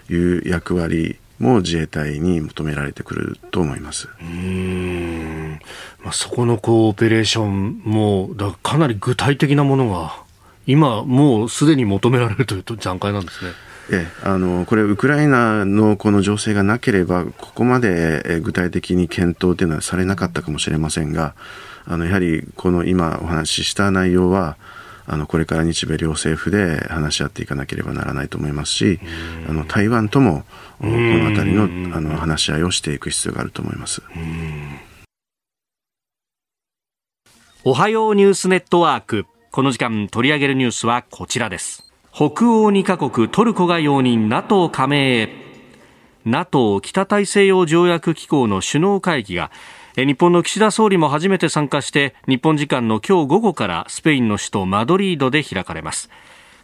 [0.09, 4.09] いう役割も自衛隊に求められてくると思います。
[4.21, 5.59] うん。
[6.03, 10.23] まあ、そこのこうオペレーションもだかなり具体的なものが
[10.65, 13.51] 今もうすでに求められるという段階なんですね。
[13.89, 21.35] えあのこれ、ウクライナのこの情勢がなければ、ここまで具体的に検討というのはされなかったかもしれませんが、
[21.85, 24.57] あのやはりこの今お話しした内容は、
[25.09, 28.99] あのこれから日米両政府で話し合っていかなければならないと思いますし、
[29.47, 30.43] あの台湾とも
[30.79, 34.01] この辺りのあの話し合いをしていく必要があると思います。
[37.63, 39.25] おはようニュースネットワーク。
[39.51, 41.91] この時間取り上げるニュースはこちらです。
[42.13, 45.29] 北欧2カ国トルコが容認 NATO 加盟へ
[46.25, 49.51] NATO 北大西洋条約機構の首脳会議が
[49.95, 56.09] 日本の岸田総理も初めて参加して日本時間の今日午後からスペインの首都マドリードで開かれます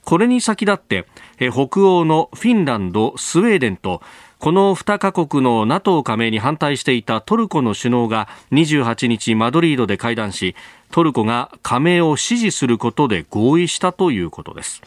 [0.05, 4.01] これに先立って北欧のフィンランドスウェーデンと
[4.39, 10.55] この2カ国の NATO 加盟に反対していたトルコの首脳が28日マドリードで会談し
[10.91, 14.81] トルコが加盟を支持することで合意したということです。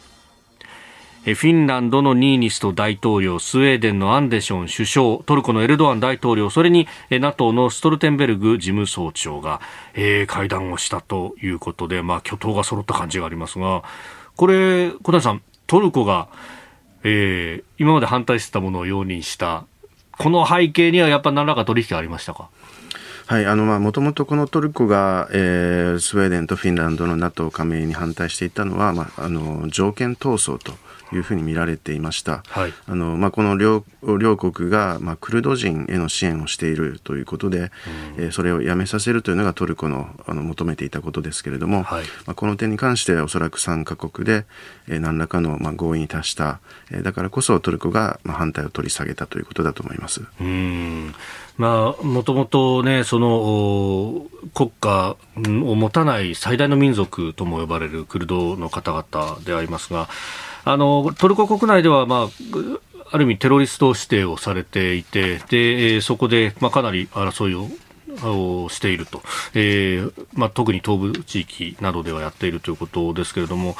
[1.25, 9.59] フィンランドのニーニスト大統領、スウェーデンのアンデション首相、トルコのエルドアン大統領、それに NATO のストルテンベルグ事務総長が、
[9.93, 13.83] えー、会談をしたということで、まあ、巨頭が揃った感じがありますが、
[14.37, 16.27] これ、小谷さん、トルコが、
[17.03, 19.65] えー、今まで反対してたものを容認した、
[20.17, 22.49] この背景にはやっぱ何らか取引がありましたか？
[23.25, 30.73] はい、あの、まあ、もともとこのトルコが、えー、スウェーデンとフィンランドの NATO 加盟に反対していたのは、まあ、あの、条件闘争と
[31.13, 32.43] いうふうに見られていました。
[32.47, 33.83] はい、あのまあ、この両
[34.19, 37.69] 両国が、まあ、クルド人への支援をしているということで、うん、
[38.25, 44.45] えー、それをやめさせるというのがトルコのあの求めていたことですけれども、はい、まあ、この点に関してはおそらく3カ国で、
[44.87, 46.59] えー、何らかの、まあ、合意に達した、
[46.91, 50.21] えー、だからこそトルコが、まあ、反対を取り下げたということだと思います。
[50.39, 51.13] うん
[51.57, 60.07] まあ、もともとね、その国家を持たない最大の民族とも呼ばれるクルドの方々でありますが、
[60.69, 62.29] あのトルコ国内では、まあ、
[63.11, 67.67] ある意味テロリスト指定をされていて、でそこで、まあ、かなり争いを
[68.23, 69.21] をしていると、
[69.53, 73.75] えーまあ、特に東部地域などではやっているということですけれども、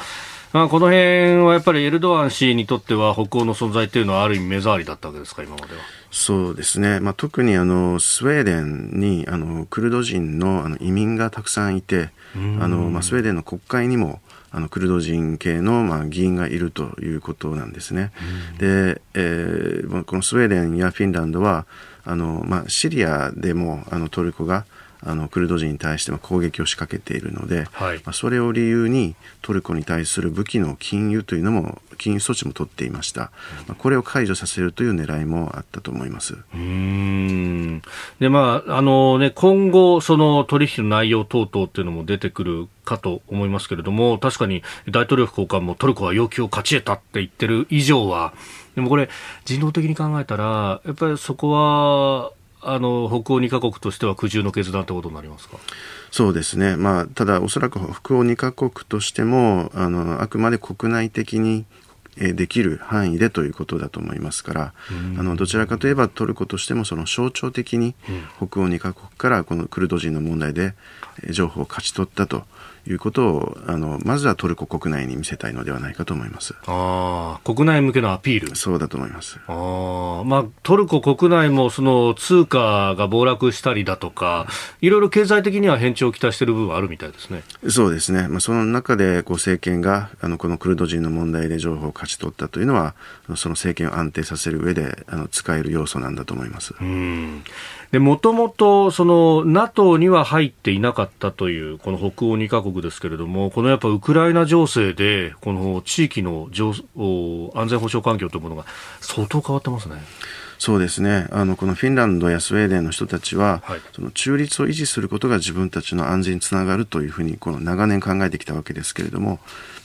[0.52, 5.80] まあ、この辺はやっぱりエルドアン氏にとっては北欧の存在というのはある意味目障りだったわけですか、今までは。
[6.10, 18.12] そうですね、まあ、特にあのスウェーデンにあのクルド人のあの移民がたくさんいて、あのまあ、スウェーデンの国会にもあのクルド人系の、まあ、議員がいるということなんですね。
[18.58, 21.66] で、えー、このスウェーデンやフィンランドは
[22.04, 24.64] あの、まあ、シリアでもあのトルコが
[25.00, 27.98] あのクルド人に対して攻撃を仕掛けているので、はい。
[27.98, 33.30] まあ、それを理由にトルコに対する武器の禁輸というのも禁輸措置も取っていました、
[33.66, 36.36] まあ、これを解除させるという狙いもあったと思います。
[36.54, 37.82] うん。
[38.20, 48.32] で、まああのね、今後、その取引の内容等々っていうのも出てくるかと思いますけれども確かに大統領府高官もトルコは要求を勝ち得たって言ってる以上は
[48.74, 49.10] でもこれ
[49.44, 55.56] 人道的に考えたらやっぱりそこはあの北欧2カ国としては苦渋の決断ということになりますか？
[56.10, 61.66] そうですね、まあ、ただ、おそらく北欧2カ国としてもあのあくまで国内的に
[62.16, 64.72] できる範囲でということだと思いますから、
[65.18, 67.94] あのどちらかといえばトルコとしてもその象徴的に
[68.38, 70.74] 北欧2カ国からこのクルド人の問題で
[71.30, 72.44] 情報を勝ち取ったと
[72.86, 76.54] いうことをあのまずはトルコ国内に見せたいのではないかと思います。
[76.66, 78.56] あ国内向けのアピール。
[78.56, 79.38] そうだと思います。
[79.46, 84.46] あ、まあ、トルコ国内もその通貨が暴落したりだとか
[84.80, 87.42] いろいろ経済的には変調をきたしている部分はあるみたいですね。
[87.68, 92.94] そうですね、まあ、その中でこう政権があのこのクルド人の問題で情報を勝ち取ったというのは
[93.36, 96.74] その政権を安定させる上であの使える要素なんだと思います。
[96.80, 97.42] うん
[97.90, 108.66] で、もともと、その、NATO には入っていなかったという、この北欧2カ国ですけれども、このやっぱウクライナ情勢で、この地域の安全保障環境というものが
[109.00, 110.02] 相当変わってますね。
[110.58, 119.38] そうですねあのこのフィンランドやスウェーデンの人たちは、はい、その中立を維持することが自分たちの安全につながるというふうにこの長年考えてきたわけですけれども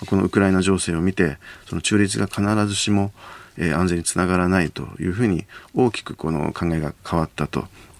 [0.08, 1.38] このウクライナ情勢を見て
[1.68, 3.12] その中立が必ずしも、
[3.58, 5.46] えー、安全につながらないというふうに
[5.76, 7.93] 大きくこの考えが変わったとえ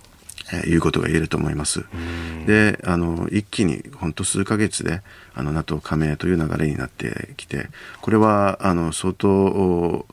[0.66, 1.86] いうことが言えると思います。
[2.46, 5.02] で、あの、一気に本当数ヶ月で、
[5.34, 7.68] あの、NATO 加盟という流れになってきて、
[8.02, 10.06] これは、あの、相当、ヨ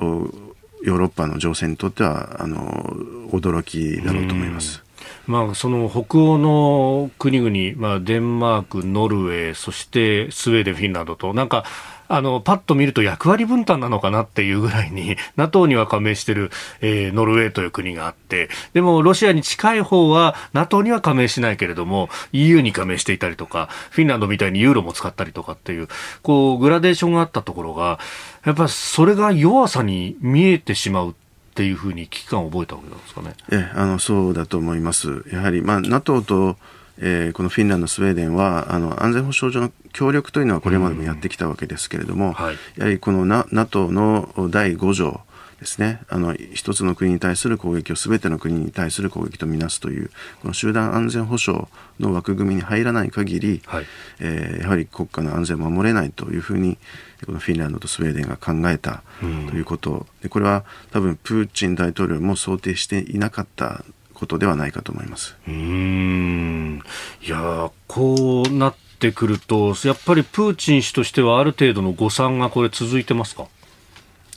[0.00, 2.96] ーロッパの情勢にとっては、あの、
[3.30, 4.82] 驚きだろうと思います。
[5.26, 11.64] まあ、その北欧の国々、まあ、デンマーク、ノルウェー、そしてスウェーデン、フィンランドと、なんか、
[12.08, 16.50] あの、パッと見ると役割分担なのかなっていうぐらいに、 NATO には加盟してる、
[16.80, 25.88] えー、ノルウェーという国があって、でもロシアに近い方は NATO には加盟しないけれども、EU に加盟していたりとか、フィンランドみたいにユーロも使ったりとかっていう、
[26.22, 27.98] こう、グラデーションがあったところが、
[28.44, 31.14] やっぱそれが弱さに見えてしまうっ
[31.54, 33.34] ていうふうに危機感を覚えたわけなんですかね。
[33.52, 35.24] えあのそうだと思います。
[35.32, 36.56] やはり、まあ、NATO と
[36.98, 45.20] えー、このフィンランド、スウェーデンはあの安全保障上の協力というのはこれまでもやってきたわけですけれども、はい、やはりこの NATO の第5条
[45.64, 50.10] ですね、あの一つの国に対する攻撃をすべての国に対する攻撃とみなすという
[50.42, 51.66] この集団安全保障
[51.98, 53.86] の枠組みに入らない限り、はい、
[54.20, 56.76] えー、やはり国家の安全を守れないというふうに
[57.24, 59.26] このフィンランドとスウェーデンが考えたと
[59.56, 63.84] いうこと、でこれは多分プーチン大統領も想定していなかった
[64.14, 65.36] ことではないかと思います。
[65.46, 66.80] うん。
[67.22, 73.46] いやこうなってくるとやっぱりプーチン氏としてはある程度の誤算がこれ続いてますか？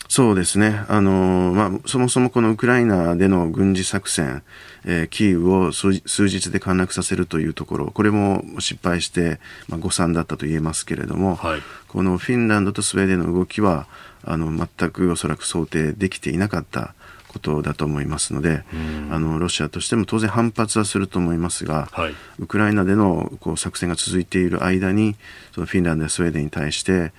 [0.10, 4.42] そうですね、あのまあ、そもそもこのウクライナでの軍事作戦、
[4.86, 5.92] えー、キーウを数
[6.30, 13.88] 日で陥落させるというところ、これも失敗して、まあ、誤算だったと言えますけれども、はい、このフィンランドとスウェーデンの動きは、
[14.24, 16.96] あの全くおそらく想定できていなかった
[17.38, 18.64] ことだと思いますので、
[19.12, 25.16] あのロシアとしても当然反発はすると思いますが、はい、ウクライナでのこう作戦が続いている間に
[25.54, 27.14] そのフィンランドやスウェーデンに対して、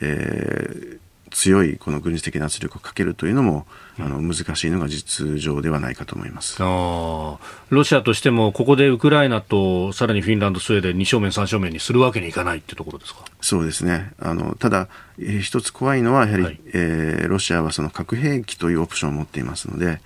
[0.00, 0.98] えー、
[1.36, 3.66] 強いこの軍事的な圧力をかけるというのも、
[3.98, 6.56] あの難しいのが実情ではないかと思います。
[6.60, 13.20] あロシアとしても、ここでウクライナとさらにフィンランド、スウェーデン2正面、3正面にするわけにいかないっていうところですか？
[13.42, 20.00] そうですね、あのただ、えー、一つ怖いのは、やはり、はい、えー、ロシアはその核兵器というオプションを持っていますので、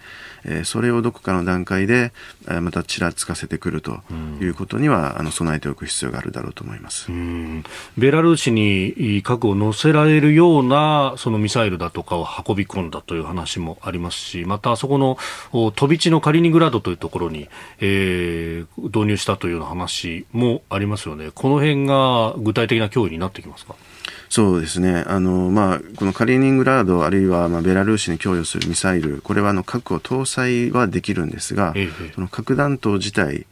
[0.45, 2.13] えー、それをどこかの段階で、
[2.49, 4.01] えー、またちらつかせてくると
[4.41, 7.11] いうことには、うん、あの備えておく必要があるだろうと思います。
[7.99, 15.19] ベラルーシに核を載せられるようなそのミサイルだとかを運び込んだという話もありますし、またそこの
[15.73, 17.49] 飛び地のカリーニングラードというところに、
[17.81, 21.31] えー、導入したというような話もありますよね。
[21.35, 23.75] この辺が具体的な脅威になってきますか？
[24.31, 25.05] そうですね。
[25.09, 33.47] あの、まあ、このカリーニングラード、あるいは、まあ、ベラルーシに供与するミサイル、これは、あの、核を搭載はできるんですが、ええ、その核弾頭自体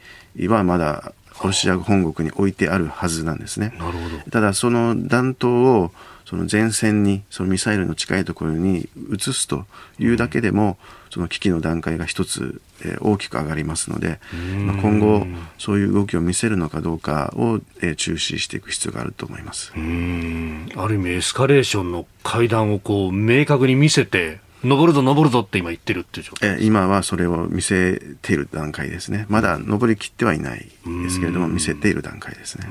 [0.47, 1.13] はまだ、
[1.43, 3.75] ロシア本国に置いてあるはずなんですね。
[3.79, 4.31] なるほど。
[4.31, 5.93] ただ、その弾頭を、
[6.25, 9.67] その前線に、そのミサイルの近いところに移すと
[9.99, 10.79] いうだけでも、
[11.11, 14.21] その危機の段階が一つ、えー、大きく上がりますので、
[14.67, 15.27] まあ、今後
[15.59, 19.73] そういう動きを見せるのかどうかを、えー、注視していく必要があると思います。
[19.73, 26.57] ある意味エスカレーションの階段をこう明確に見せて登るぞ登るぞって今言ってるっていう状態。
[26.61, 29.27] え今はそれを見せている段階ですね。
[29.29, 30.67] まだ登りきってはいない
[31.05, 32.67] ですけれども、見せている段階ですね。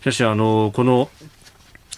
[0.00, 1.10] しかし、あの、この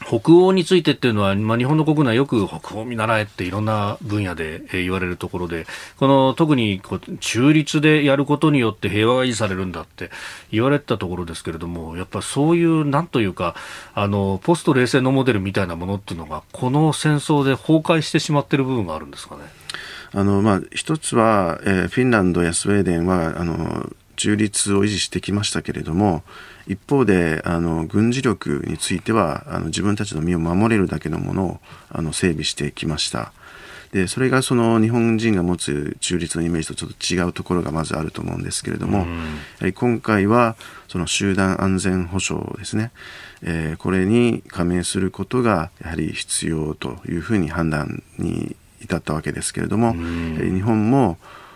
[0.02, 5.66] 北欧についてっていうのは、まあ、日本の国内よく北欧見習えっていろんな分野で、言われるところで、
[5.98, 10.10] この特にこう中立でやることによって平和が維持されるんだって
[10.50, 13.54] 言われてたところですけれども、やっぱそういうなんというか、
[13.94, 19.42] あの、ポスト冷戦のモデルみたいなものっていうのが、この戦争で崩壊してしまっている部分があるんですかね？
[20.12, 26.24] あの、まあ、一つは、えー、フィンランドやスウェーデンは、あの、中立を維持してきましたけれども、
[26.70, 31.60] 一方であの軍事力についてはあの自分たちの身を守れるだけのものを
[31.90, 33.32] あの整備してきました。
[33.90, 39.08] でそれがその日本人が持つ中立のイメージとちょっと違うところがまずあると思うんですけれども、やは
[39.66, 40.54] り今回は
[40.86, 42.92] その集団安全保障ですね、
[43.42, 51.49] えー、これに加盟することがやはり必要というふうに判断に至ったわけですけれども、日本もお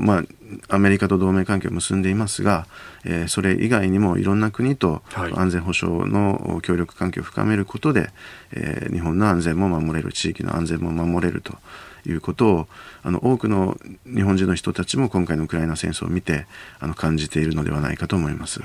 [0.00, 0.22] まあ
[0.68, 2.66] アメリカと同盟関係を結んでいますが、
[3.04, 5.02] えー、それ以外にもいろんな国と
[5.34, 8.10] 安全保障の協力関係を深めることで、
[8.52, 11.56] えー、日本の安全も守れる地域の安全も守れると
[12.04, 12.68] いうことを
[13.04, 16.46] あの多くの日本人の人たちも今回のウクライナ戦争を見て
[16.80, 18.60] あの感じているのではないかと思います、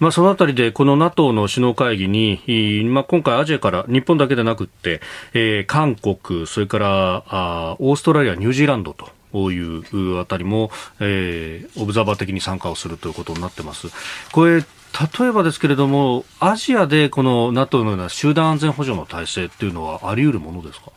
[0.00, 5.00] まあ、そのあたりでこの NATO の首脳会議に、まあ、今回アジアから日本だけでなくて、
[5.34, 10.70] えー、韓国それからあオーストラリアニュージーランドというあたりも、
[11.00, 13.88] えー、オブザーバー的に参加をするということになってます。
[14.32, 20.92] これ例えばですけれども、アジアでこの NATO のような集団安全保障の体制っていうのはあり得るものですか？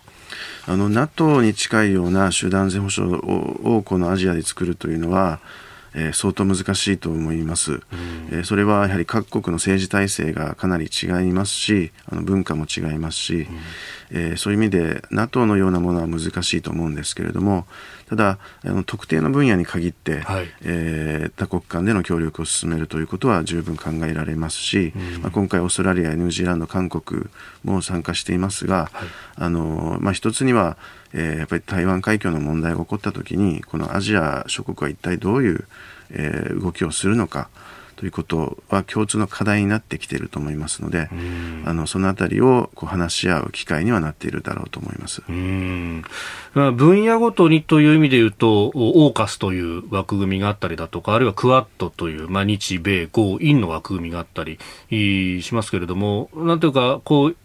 [0.68, 5.40] あの NATO に近いような集団安全保障をこのアジアで作るというのは、
[5.96, 7.80] えー、相当難しいと思います、うん、
[8.32, 13.48] えー、それはやはり各国の政治体制がかなり違いますしあの文化も違いますし、
[14.12, 17.66] うん、えー、そういう意味で NATO のようなものは難しいと思うんですけれども
[18.10, 27.24] ただあの特定の分野に限って、はい、えー、多国間での協力を進めるということは十分考えられますし、うん、まあ、今回オーストラリアニュージーランド韓国
[27.64, 30.78] も参加していますが、はい、あのまあ、一つには、
[31.18, 35.66] えー、やっぱり台湾海峡の問題が起こった時にこのアジア諸国は一体どういう、
[36.12, 37.50] えー、動きをするのか。
[37.96, 41.08] ということは共通の課題になってきていると思いますので、
[41.64, 45.24] あのそのあたりをこう話し合う機会にはなっているだろうと思います。
[45.30, 46.04] うん
[46.54, 54.60] 分野ごとにという意味で言うと、オーカスという枠組みがあったりだとか、あるいはクワッドという、まあ、日米豪印の枠組みがあったり
[55.42, 57.36] しますけれども、なんというか、こう、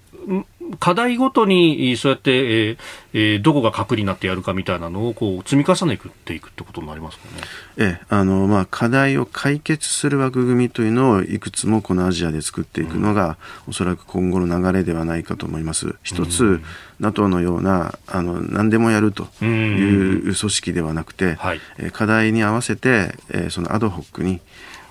[0.78, 2.76] 課題ごとにそうやって、
[3.12, 7.42] えー、どこが核になってやるかみたいなのをこう積み重ねていくってことになりますかね。
[7.76, 15.94] ええ、あのまあ課題を解決する枠組みというのをいくつもこのアジアで作っていくのが、うん、おそらく今後の流れではないかと思います。
[16.02, 16.64] 一つ、うん、
[17.00, 21.60] NATO のようなあの何でもやるという組織ではなくて、うんはい、
[21.92, 24.40] 課題に合わせて、えー、そのアドホックに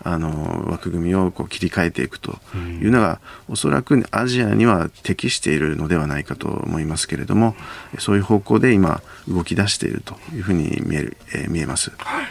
[0.03, 2.37] あの枠組みをこう切り替えていくと
[2.81, 7.55] いうのが、おそらくアジアには適しているのではないかと思いますけれども
[7.97, 11.91] そういう方向で今動き出しているというふうに見える、えー、見えます。
[11.97, 12.25] はい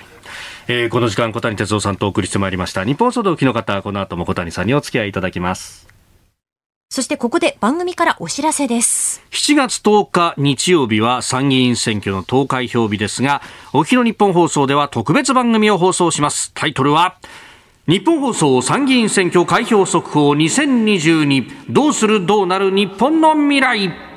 [0.70, 5.88] えー、この時間小谷哲夫さんとお送りしてまいりました日本総動機の方この後も小谷さんにお付き合いいただきます
[6.90, 9.22] そしてここで番組からお知らせです。
[9.30, 13.42] 7月10日日曜日は参議院選挙の投開票日ですが、
[13.74, 16.50] お昼日本放送では特別番組を放送します。
[16.54, 17.18] タイトルは、
[17.88, 24.07] 日本放送参議院選挙開票速報2022どうするどうなる日本の未来。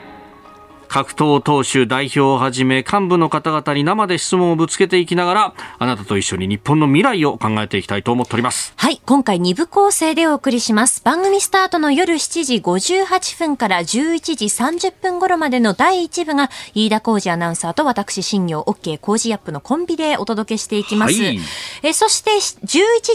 [0.92, 8.74] 格闘党首代表をはじめ幹部の方々に生で質問をぶつけていきながらあなたと一緒に日本の未来を考えていきたいと思っております。
[8.76, 11.02] はい今回2部構成でお送りします。
[11.02, 21.40] 番組スタートの夜7時58分から11時30分頃までの第1部が飯田浩二アナウンサーと私新業 OK 工事アップのコンビでお届けしていきます、はい、
[21.84, 22.68] えそして11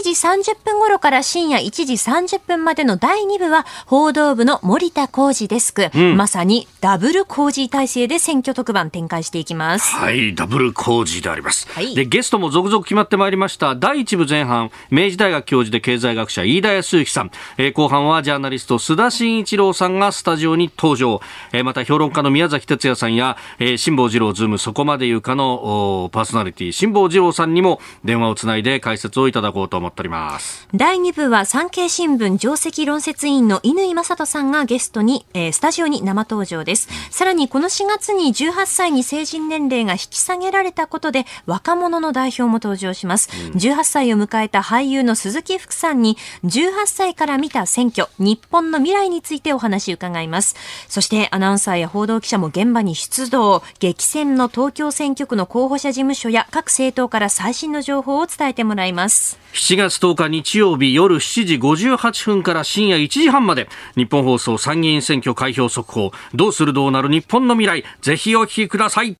[0.03, 0.09] 時
[0.53, 9.95] 30分頃から深夜1時30分までの第2部は報道部の森田浩二デスク、うん、まさにダブル工事体制で選挙特番展開していきます。
[9.95, 11.67] はい、ダブル工事であります。
[11.71, 13.75] はい、で、ゲストも続々決まってまいりました。
[13.75, 17.31] 第一部前半、明治大学教授で経済学者飯田康之さん。
[17.57, 21.21] えー、後半はジャーナリスト須田慎一郎さんがスタジオに登場。
[21.51, 30.67] えー、また評論家の宮崎哲也さんや、えー、辛坊治郎ズームそこまで言うかのパーソナリティ辛坊治郎さんにも電話をつないで解説をいただこうと思っております。
[30.73, 36.89] 第2部は産経新聞上席論説委員の乾正人さんがゲストに、えー、スタジオに生登場です。
[37.09, 50.55] さらにこの4月に18歳に成人年齢が引き下げられたことで若者の代表も登場します、うん、18歳を迎えた俳優の鈴木福さんに18歳から見た選挙日本の未来についてお話伺います。
[50.87, 53.63] そしてアナウンサーや報道記者も現場に出動。
[53.79, 59.39] 激戦の東京選挙区の候補者事務所や各政党から最新の情報を伝えてもらいます。
[59.53, 66.11] 7月10日日曜日夜7時58分から深夜1時半まで日本放送参議院選挙開票速報。
[66.35, 69.17] どうするどうなる日本の未来ぜひお聞きください。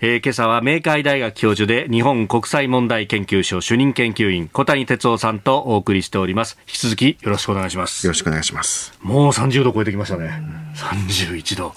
[0.00, 6.58] えー、今朝は明海大学教授で日本国際問題研究所主任研究員小谷哲夫さんとお送りしております。
[6.62, 8.04] 引き続きよろしくお願いします。
[8.04, 8.92] よろしくお願いします。
[9.02, 10.42] もう30度超えてきましたね。
[10.74, 11.72] 31度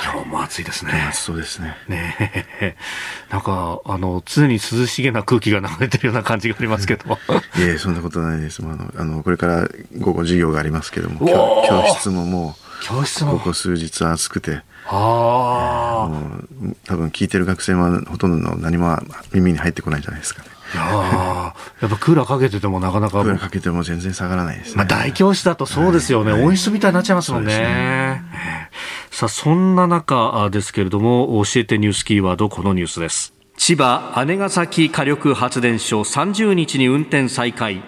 [0.00, 1.74] 今日も暑いですね、暑そうですね。
[1.88, 2.76] ね。
[3.30, 7.18] なんかあの常に涼しげな空気が流れてるような感じがありますけど
[7.58, 8.62] いえそんなことないです。
[8.62, 9.68] あのあのこれから
[9.98, 11.26] 午後授業がありますけども
[11.66, 13.32] 教室ももう教室も。
[13.32, 18.98] ここ数日暑くてああ多分聞いてる学生はほとんどの何も
[19.32, 20.48] 耳に入ってこないじゃないですかね。
[20.74, 24.74] いややっぱクーラーかけててもなかなかクーラーかけても全然下がらないですね。
[24.76, 27.58] まあ大教室だとそうですよね、はい、温室みたいになっちゃいますもんね。
[27.58, 28.22] ね
[29.10, 33.32] さあそんな中ですけれども教えてニュースキーワードこのニュースです。
[33.56, 37.82] 千葉姉崎火力発電所30日に運転再開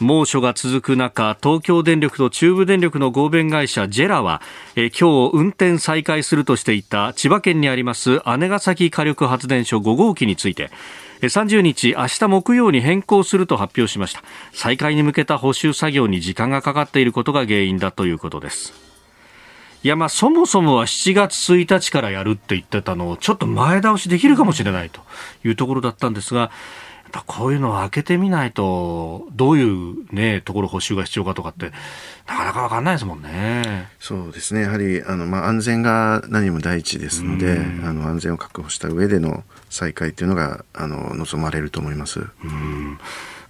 [0.00, 4.42] 猛暑が続く中東京電力と中部電力の合弁会社ジェラは
[4.76, 10.70] え今日運転再開するとしていた千葉県にあります姉崎火力発電所5号機について
[11.28, 14.22] 30日、明日木曜に変更すると発表しました。
[14.52, 18.72] 再開に向けた補修作業に時間がかかっていることが原因だということです。
[19.82, 25.00] いや、まあ、そもそもは7月1日からやるって言ってたのを、ちょっと前倒しできるかもしれないと
[25.44, 26.50] いうところだったんですが、
[27.10, 31.72] ぱこういうのを開けてみないと、どういうね、ところ補修が必要かとかって、
[32.26, 33.88] なかなかわかんないですもんね。
[33.98, 34.62] そうですね。
[34.62, 42.20] やはり、あの、まあ、安全が何も第一ですので、あの、安全を確保した上での再開っていうのが、あの、望まれると思います。
[42.20, 42.98] うん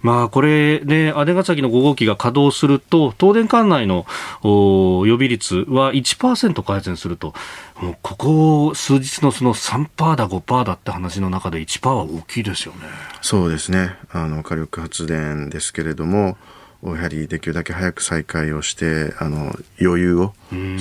[0.01, 4.05] まあ、これね、姉崎の5号機が稼働すると、東電管内の
[4.43, 7.33] 予備率は1%改善すると、
[7.79, 12.79] もうここ数日のその3%だ、5%だって話の中で1%は大きいですよね。
[13.21, 13.95] そうですね。
[14.11, 16.37] あの、火力発電ですけれども、
[16.83, 20.33] やはりできるだけ早く再開をしてあの余裕を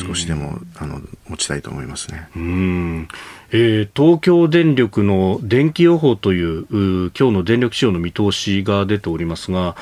[0.07, 2.29] 少しでもあの持ちたいと思いますね。
[2.35, 3.09] うん
[3.53, 9.77] えー、東京電力の電気予報という今日の電力使用の見通しが出ておりますが、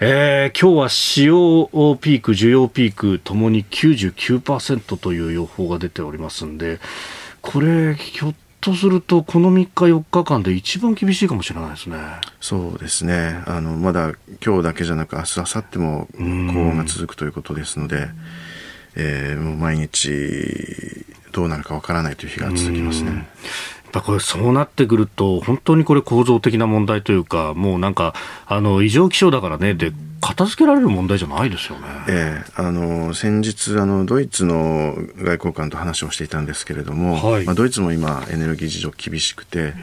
[0.00, 1.66] えー、今日は使用
[2.00, 6.78] ピーク、需要ピークともに99%という予報が出ておりますんで、
[7.42, 11.96] これ、ひょっとすると、この3日、4日間で一番厳しいかもしれないですね。
[12.40, 13.42] そうですね。
[13.46, 14.12] あの、まだ
[14.44, 16.24] 今日だけじゃなく、明日、明後日も高
[16.60, 18.08] 温が続くということですので、
[18.94, 21.04] えー、もう毎日、
[21.38, 23.10] どうなるかわからないという日が続きますね。
[23.12, 23.24] やっ
[23.92, 28.12] ぱこれそうなってくると、本当にこれ構造的な問題というか、もうなんか、
[28.46, 31.86] あの、異常気象だからね、で、片付けられる問題じゃないですよね。
[32.08, 39.74] ええあの、先日、あの、ドイツの外交官と話をしていたんですけれども、はい、まあ、ドイツも今、エネルギー事情厳しくて、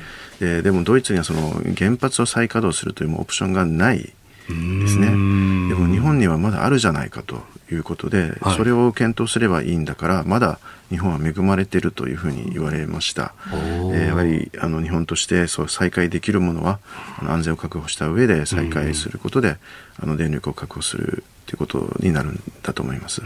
[0.42, 5.08] ででもドイツにはその原発を再稼働するというオプションがないですね。
[5.08, 7.42] でも日本にはまだあるじゃないかと
[7.72, 10.60] いうことで、はい、それを検討すればいいんだから、まだ
[10.90, 13.34] 日本は恵まれているというふうに言われました。
[13.48, 16.80] えー、やはりあの日本としてそう再開できるものは
[17.20, 19.58] 安全を確保した上で再開することで、
[20.00, 23.22] あの電力を確保するということになるんだと思います。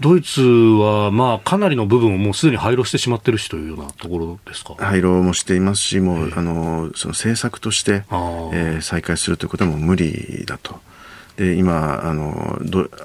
[0.00, 4.74] ドイツは、まあ、かなりの部分をもうすでに廃炉してしまってるしというようなところですか？
[4.78, 10.80] 廃炉もしていますし、もう、あのその政策として、えー、再開するということはもう無理だと。
[11.38, 12.58] で今あの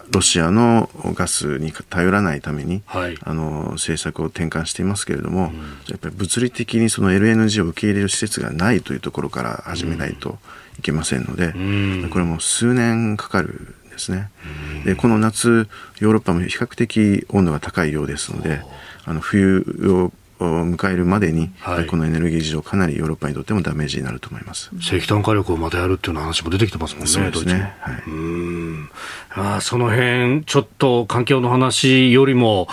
[0.09, 10.39] ロシアのガスに頼らないために、はい、あの政策を転換していますけれども、うん、やっぱり物理的にその LNG を受け入れる施設がないというところから始めないと
[10.79, 14.31] いけませんので、うん、これも数年かかるんですね。
[14.77, 15.69] うん、でこの夏
[15.99, 18.63] ヨーロッパも比較的温度が高いようですので
[19.05, 20.11] あの冬を
[20.46, 24.72] 迎えるまでに、はい、このエネルギー事情、かなりヨーロッパにとってもダメージになると思います。
[24.80, 28.89] 石炭火力をまたやるっていう話も出てきてますもんね、そうですね、はい、うん。
[29.32, 32.68] あその辺ちょっと環境の話よりも、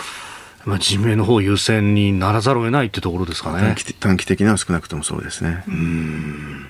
[0.65, 3.75] まあ、人命の方優先にならざるを得ないってところですかね。
[4.01, 5.65] 短期的には少なくともそうですね。
[5.67, 6.67] うん。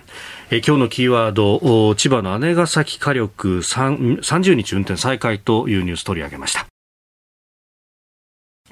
[0.52, 6.69] え今日のキーワード、千葉の姉崎火力30日運転再開というニュース取り上げました。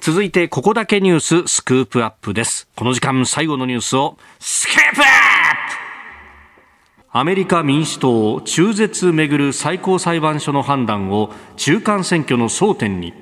[0.01, 2.69] 続いてここだけニューススクープアップです。
[2.73, 5.09] この時間最後のニュースをスクープアップ。
[7.11, 13.13] アメリカ民主党中絶めぐる最高裁判所の判断を中間選挙の争点に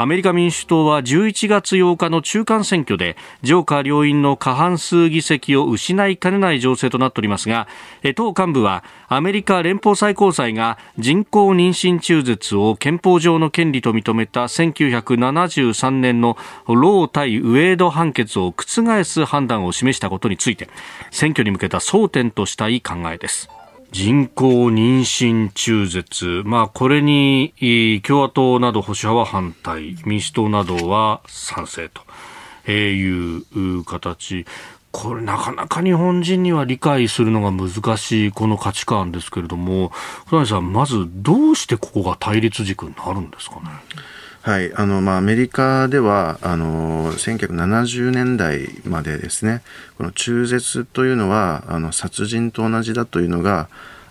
[0.00, 7.66] アメリカ民主党は11月8日の中間選挙で上下両院の過半数議席を失いかねない情勢となっておりますが
[8.14, 16.36] 党幹部はアメリカ連邦最高裁が人工妊娠中絶を憲法上の権利と認めた1973年の
[16.68, 20.68] ロー対ウェード判決を覆す判断を示したことについて
[21.10, 23.50] 選挙に向けた争点としたい考えです。
[23.90, 27.54] 人工妊娠中絶、まあ、これに
[28.06, 34.44] 共和党など保守派は反対、民主党などは賛成という形。
[34.90, 39.92] これなかなか日本人には理解するのが難しいこの価値観ですけれども、
[40.26, 43.70] 小谷さん、まずどうしてここが対立軸になるんですかね？
[44.48, 49.60] はい、あの、まあ、アメリカでは、あの、1970年代までですね、
[49.98, 53.68] この中絶というのは、あの、殺人と同じだというのが、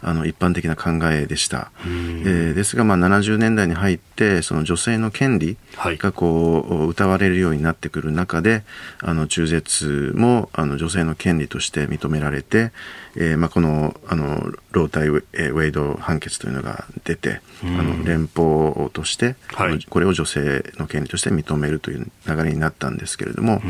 [0.08, 1.72] あの一般的な考えでした。
[1.84, 8.64] えー、ですが、まあ、70年代に入ってその女性の権利がこう、はい、歌われるようになってくる中で
[9.02, 12.72] あの中絶もあの女性の権利として認められて、
[13.16, 23.62] えーまあ、このあのロータイウェイド判決というのが出てあの連邦として、はい、これを女性の権利として認めるという流れになったんですけれども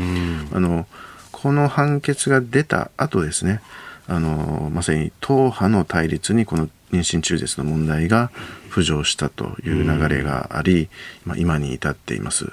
[0.52, 0.86] あの
[1.32, 3.60] この判決が出た後ですね
[4.08, 8.30] あのまさに党派の対立にこの妊娠中絶の問題が
[8.70, 10.88] 浮上したという流れがあり、
[11.24, 12.50] まあ、今に至っています。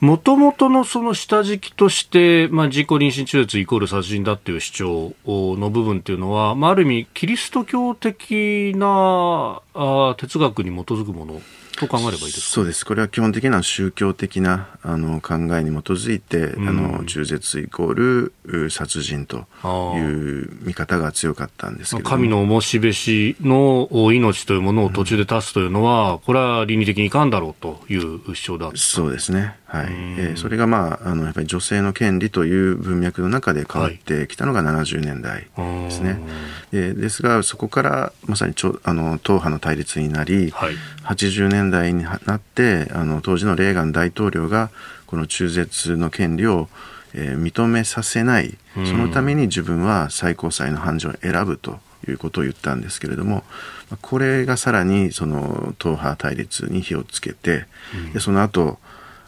[0.00, 11.40] もともとのその下敷きとして、まあ、自己妊娠中絶イコール殺人だっていう主張の部分っていうのは、まあ、ある意味キリスト教的なあ哲学に基づくもの
[11.76, 12.84] と考えればいいですそうです。
[12.84, 19.46] これは基本的な宗教的なあの考えに基づいて、うん、あの中絶イコール殺人と
[19.96, 29.56] いう見方が強かったんですけど神の重しべしの命というものを途中で断つというのは、うん、これは倫理的にいかんだろうという主張だそうですね。
[29.72, 29.86] はい。
[29.86, 36.10] えー、それがまああのやっぱり女性の権利という文脈の中で変わってきたのが70年代ですね。
[36.10, 36.20] はい、
[36.72, 44.70] えー、ですがそこからまさにちょあの党派の対立になり、はい、80年代になってあの当時のレーガン大統領が
[45.06, 46.68] この中絶の権利を、
[47.14, 48.56] えー、認めさせない。
[48.74, 53.44] そのために自分は最高裁の判事を選ぶということを言ったんですけれども
[54.00, 57.66] これがさらにその党派対立に火をつけて、
[58.14, 58.78] でその後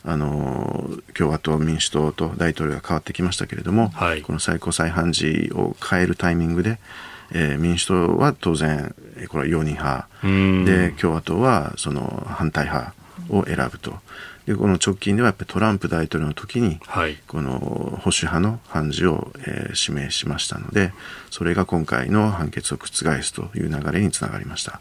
[0.06, 6.78] あの共和党、民主党と大統領が変わってきましたけれども、はい、この最高裁判事を変えるタイミングで、
[7.34, 8.94] えー、民主党は当然、
[9.28, 10.08] これは容認派。
[10.64, 12.94] で共和党はその反対派
[13.28, 13.98] を選ぶと。
[14.46, 17.58] でこの直近ではやっぱりトランプ大統領の時に、はい、この
[18.02, 20.92] 保守派の判事を、えー、指名しましたので
[21.30, 24.80] それが今回の判決を覆すという流れにつながりました。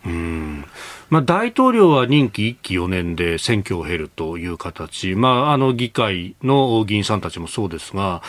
[1.09, 8.21] まあ、大統領は任期1期4年で選挙を経るという形、まあ、あの議会の議員さんたちもそうですが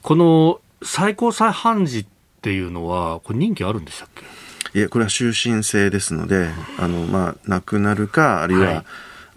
[0.00, 2.17] この最高裁判事って
[2.52, 4.78] いうのはこれ任期あるんでしたっけ？
[4.78, 8.84] いえこれは終身制ですのであの、まあ、亡くなるかあるいは、はい。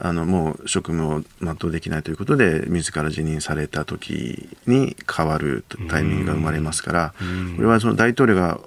[0.03, 7.13] あのもう職務を全うできないということで自ら辞任された時に変わるタイミングが生まれますから
[7.55, 8.59] これはその大統領が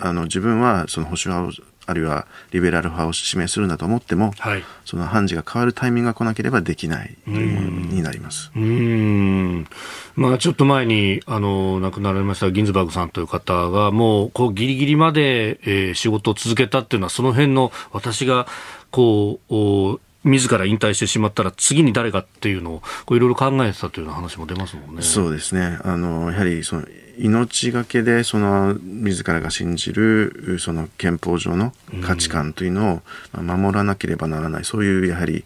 [0.00, 9.66] あの自分はその保守派をあるいはリベラル派を指名するんだと思っても、はい、その判事が変わるタイミングが来なければできないというものになりますうん
[10.14, 18.46] まあ、ちょっと前にあの亡くなられましたギンズバーグさんという方がもうこうギリギリまで、えー、仕事を続けたっていうのはその辺の私が
[18.90, 25.02] こう自ら引退してしまったら次に誰かっていうのをいろいろ考えてたというような話も出ますもんね。
[25.02, 25.78] そうですね。
[25.82, 26.84] あの、やはりその
[27.18, 33.02] 命がけでその自らが信じるその憲法上の価値観というの
[33.34, 35.44] を守らなければならない、そういうやはり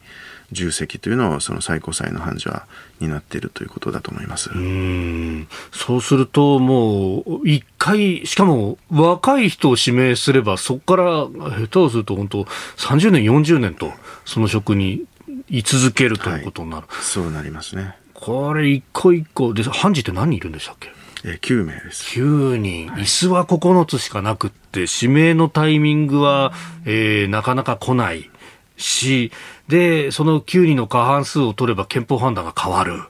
[0.52, 2.66] 重責というのをその最高裁の判事は
[3.00, 4.50] 担っているということだと思います。
[4.54, 5.48] うん。
[5.72, 13.92] そうするともう一回しかも若い人を指名すればそこから下手をすると本当30年40年と
[14.24, 15.04] その職に
[15.48, 17.96] 居続けるということになる、はい、そうなりますね。
[18.14, 20.90] これ一個一個で判事って何人いるんでしたっけ？
[21.28, 22.04] え9名です。
[22.20, 26.52] 9人、椅子は9つしかなくって、指名のタイミングは、
[26.84, 28.30] えー、なかなか来ない。
[28.76, 29.32] し、
[29.66, 33.02] で、その9人の過半数を取れば憲法判断が変わる。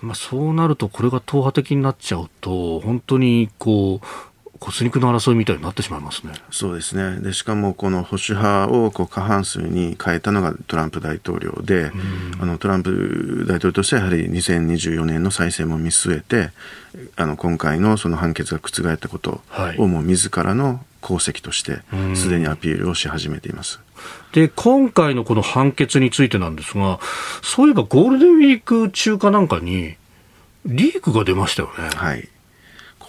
[0.00, 4.06] まあ、そうなると、これが党派的になっちゃうと、本当にこう、
[4.64, 6.32] 骨肉の争いみたいになってしまいますね。
[6.50, 7.20] そうですね。
[7.20, 11.92] で、しかもこの保守派をこう過半数に変えたのがトランプ大統領で、
[12.40, 16.50] あのトランプ大統領としてはやはり2024年の再選も見据えて、
[17.16, 19.42] あの今回のその判決が覆ったこと
[19.76, 21.80] をもう自らの功績として
[22.14, 23.80] すでにアピールをし始めています。
[24.32, 26.98] で、今回のこの判決についてなんですが、
[27.42, 29.96] そういえばゴールデンウィーク中かなんかに、
[30.64, 31.90] リークが出ましたよね。
[31.94, 32.28] はい。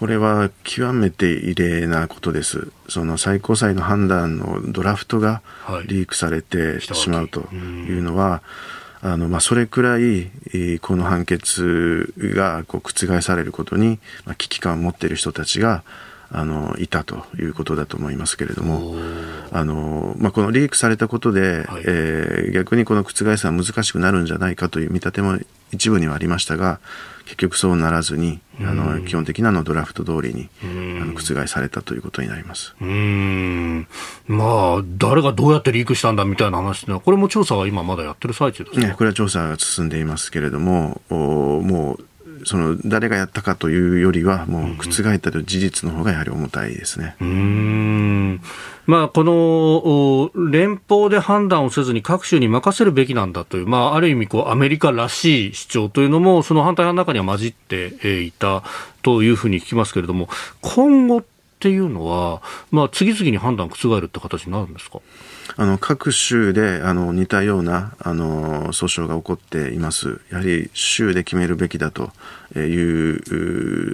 [0.05, 2.67] これは極めて異例なことです。
[2.87, 5.41] その最高裁の判断のドラフトが
[5.87, 8.43] リークされてしまうというのは、
[9.01, 10.29] あの、まあ、それくらい、
[10.81, 15.83] この判決がこう覆されることに、まあ、危機感を持っている人たちが、
[16.31, 18.95] あのいたということだと思いますけれども
[19.51, 25.37] あの、まあ、このリークされたことで、はい、えー、逆にこの覆すのは難しくなるんじゃないかという見立ても
[25.71, 26.79] 一部にはありましたが
[27.25, 32.75] 結局そうならずに、あの基本的なのドラフト通りに、あの覆されたということになります。
[32.79, 33.87] うん。
[34.27, 41.15] まあ誰がどうやってリークしたんだみたいな話これも調査は今まだやってる最中ですねこれは調査が進んでいますけれどもお
[41.61, 42.05] もう
[42.45, 47.15] その誰がやったかというよりは、もう覆ったという事実の方がやはり重たいですね。
[47.19, 48.41] うん
[48.87, 58.63] まあ、この連邦で判断をせずに各州に任せるべきなんだという、まあ、ある意味こうアメリカらしい主張というのもその反対派の中には混じっていた
[59.01, 60.29] というふうに聞きますけれども
[60.61, 61.23] 今後っ
[61.59, 64.99] ていうのは、まあ、次々に判断覆るって形になるんですか？
[65.57, 70.19] あの各州であの似たようなあの訴訟が起こっています。
[70.29, 72.11] やはり州で決めるべきだと
[72.55, 73.21] いう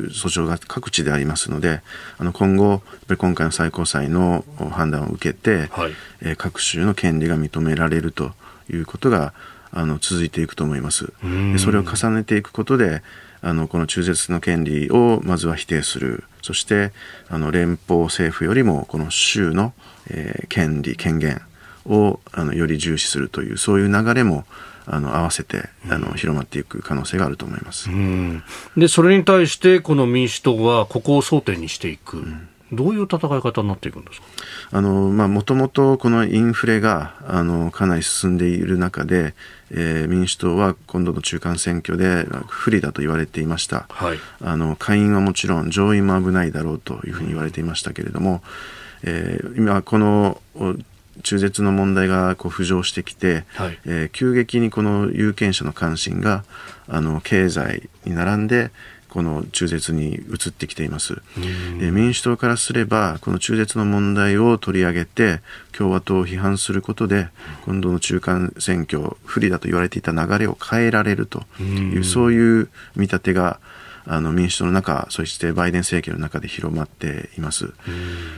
[0.10, 1.82] 訴訟が各地でありますので、
[2.18, 2.82] あの今後
[3.18, 8.32] 今回の最高裁の判断を受けて、はい、各州の権利が認められると
[8.70, 9.34] いうことが
[9.72, 11.14] あの続いていくと思います。
[11.54, 13.02] でそれを重ねていくことで
[13.42, 16.92] あのこの中絶の権利をまずは否定するそして
[17.28, 19.74] あの連邦政府よりもこの州の、
[20.10, 21.42] えー、権利権限
[21.86, 24.46] をあのより重視するというそういう流れも
[24.86, 27.90] あの合わせてあの広まっていく可能性があると思います。
[28.78, 32.18] でそれに対してこの民主党はここを争点にしていく。
[32.18, 34.28] うんどういう戦い方になっていくんですか？
[34.72, 39.34] あの、まあ、もともとこのインフレが、あの、かなり進んでいる中で、
[39.72, 43.88] えー、民主党は今度の中間選挙で不利だと言われていました。
[43.90, 44.20] はい。
[44.40, 48.42] あの、下院はもちろん上院も危ないだろうというふうに言われていましたけれども、
[49.04, 50.42] えー、今この
[51.24, 56.44] 中絶の問題がこう浮上してきて、はい、えー、急激にこの有権者の関心が
[56.88, 58.72] あの経済に並んで
[59.12, 61.22] この中絶に移ってきています。
[61.80, 65.42] で民主党からすればこの中絶の問題を取り上げて
[65.74, 67.28] 共和党を批判することで
[67.66, 73.60] 今度の中間選挙不利だと言われていた流れを変えられるというそういう見立てが
[74.14, 77.72] あの民主党の中、そしてバイデン政権の中で広まっています。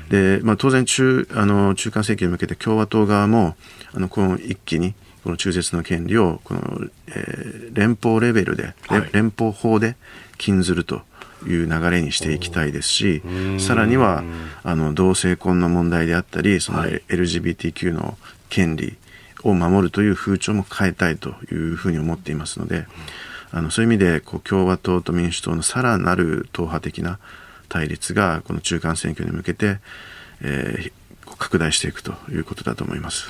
[0.10, 3.56] で、まあ、当然中あの中間選挙に向けて共和党側も
[3.92, 4.94] あのこの一気に
[5.24, 6.62] この中絶の権利をこの、
[7.08, 9.96] えー、連邦レベルで、はい、連邦法で
[10.38, 11.02] 禁ずると
[11.48, 13.24] いう流れにしていきたいですし、
[13.58, 14.24] さらには
[14.64, 18.16] あの同性婚の問題であったり、その LGBTQ の
[18.50, 18.96] 権利
[19.42, 22.86] を守るという風潮も変えたいというふうに思っていますので、
[23.54, 27.20] あのそういう意味でこう共和党と民主党のさらなる党派的な
[27.70, 29.78] 対立がこの中間選挙に向けて、
[30.42, 30.92] えー、
[31.38, 33.30] 拡大していくということだと思います。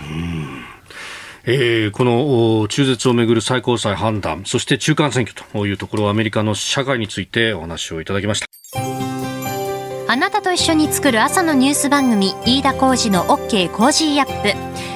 [1.46, 8.48] えー、この中絶をめぐる最高裁判断そして中間選挙というところアメリカの社会についてお話をいただきました。
[10.08, 14.93] あなたと一緒に作る朝のニュース番組飯田浩司の OK コージーアップ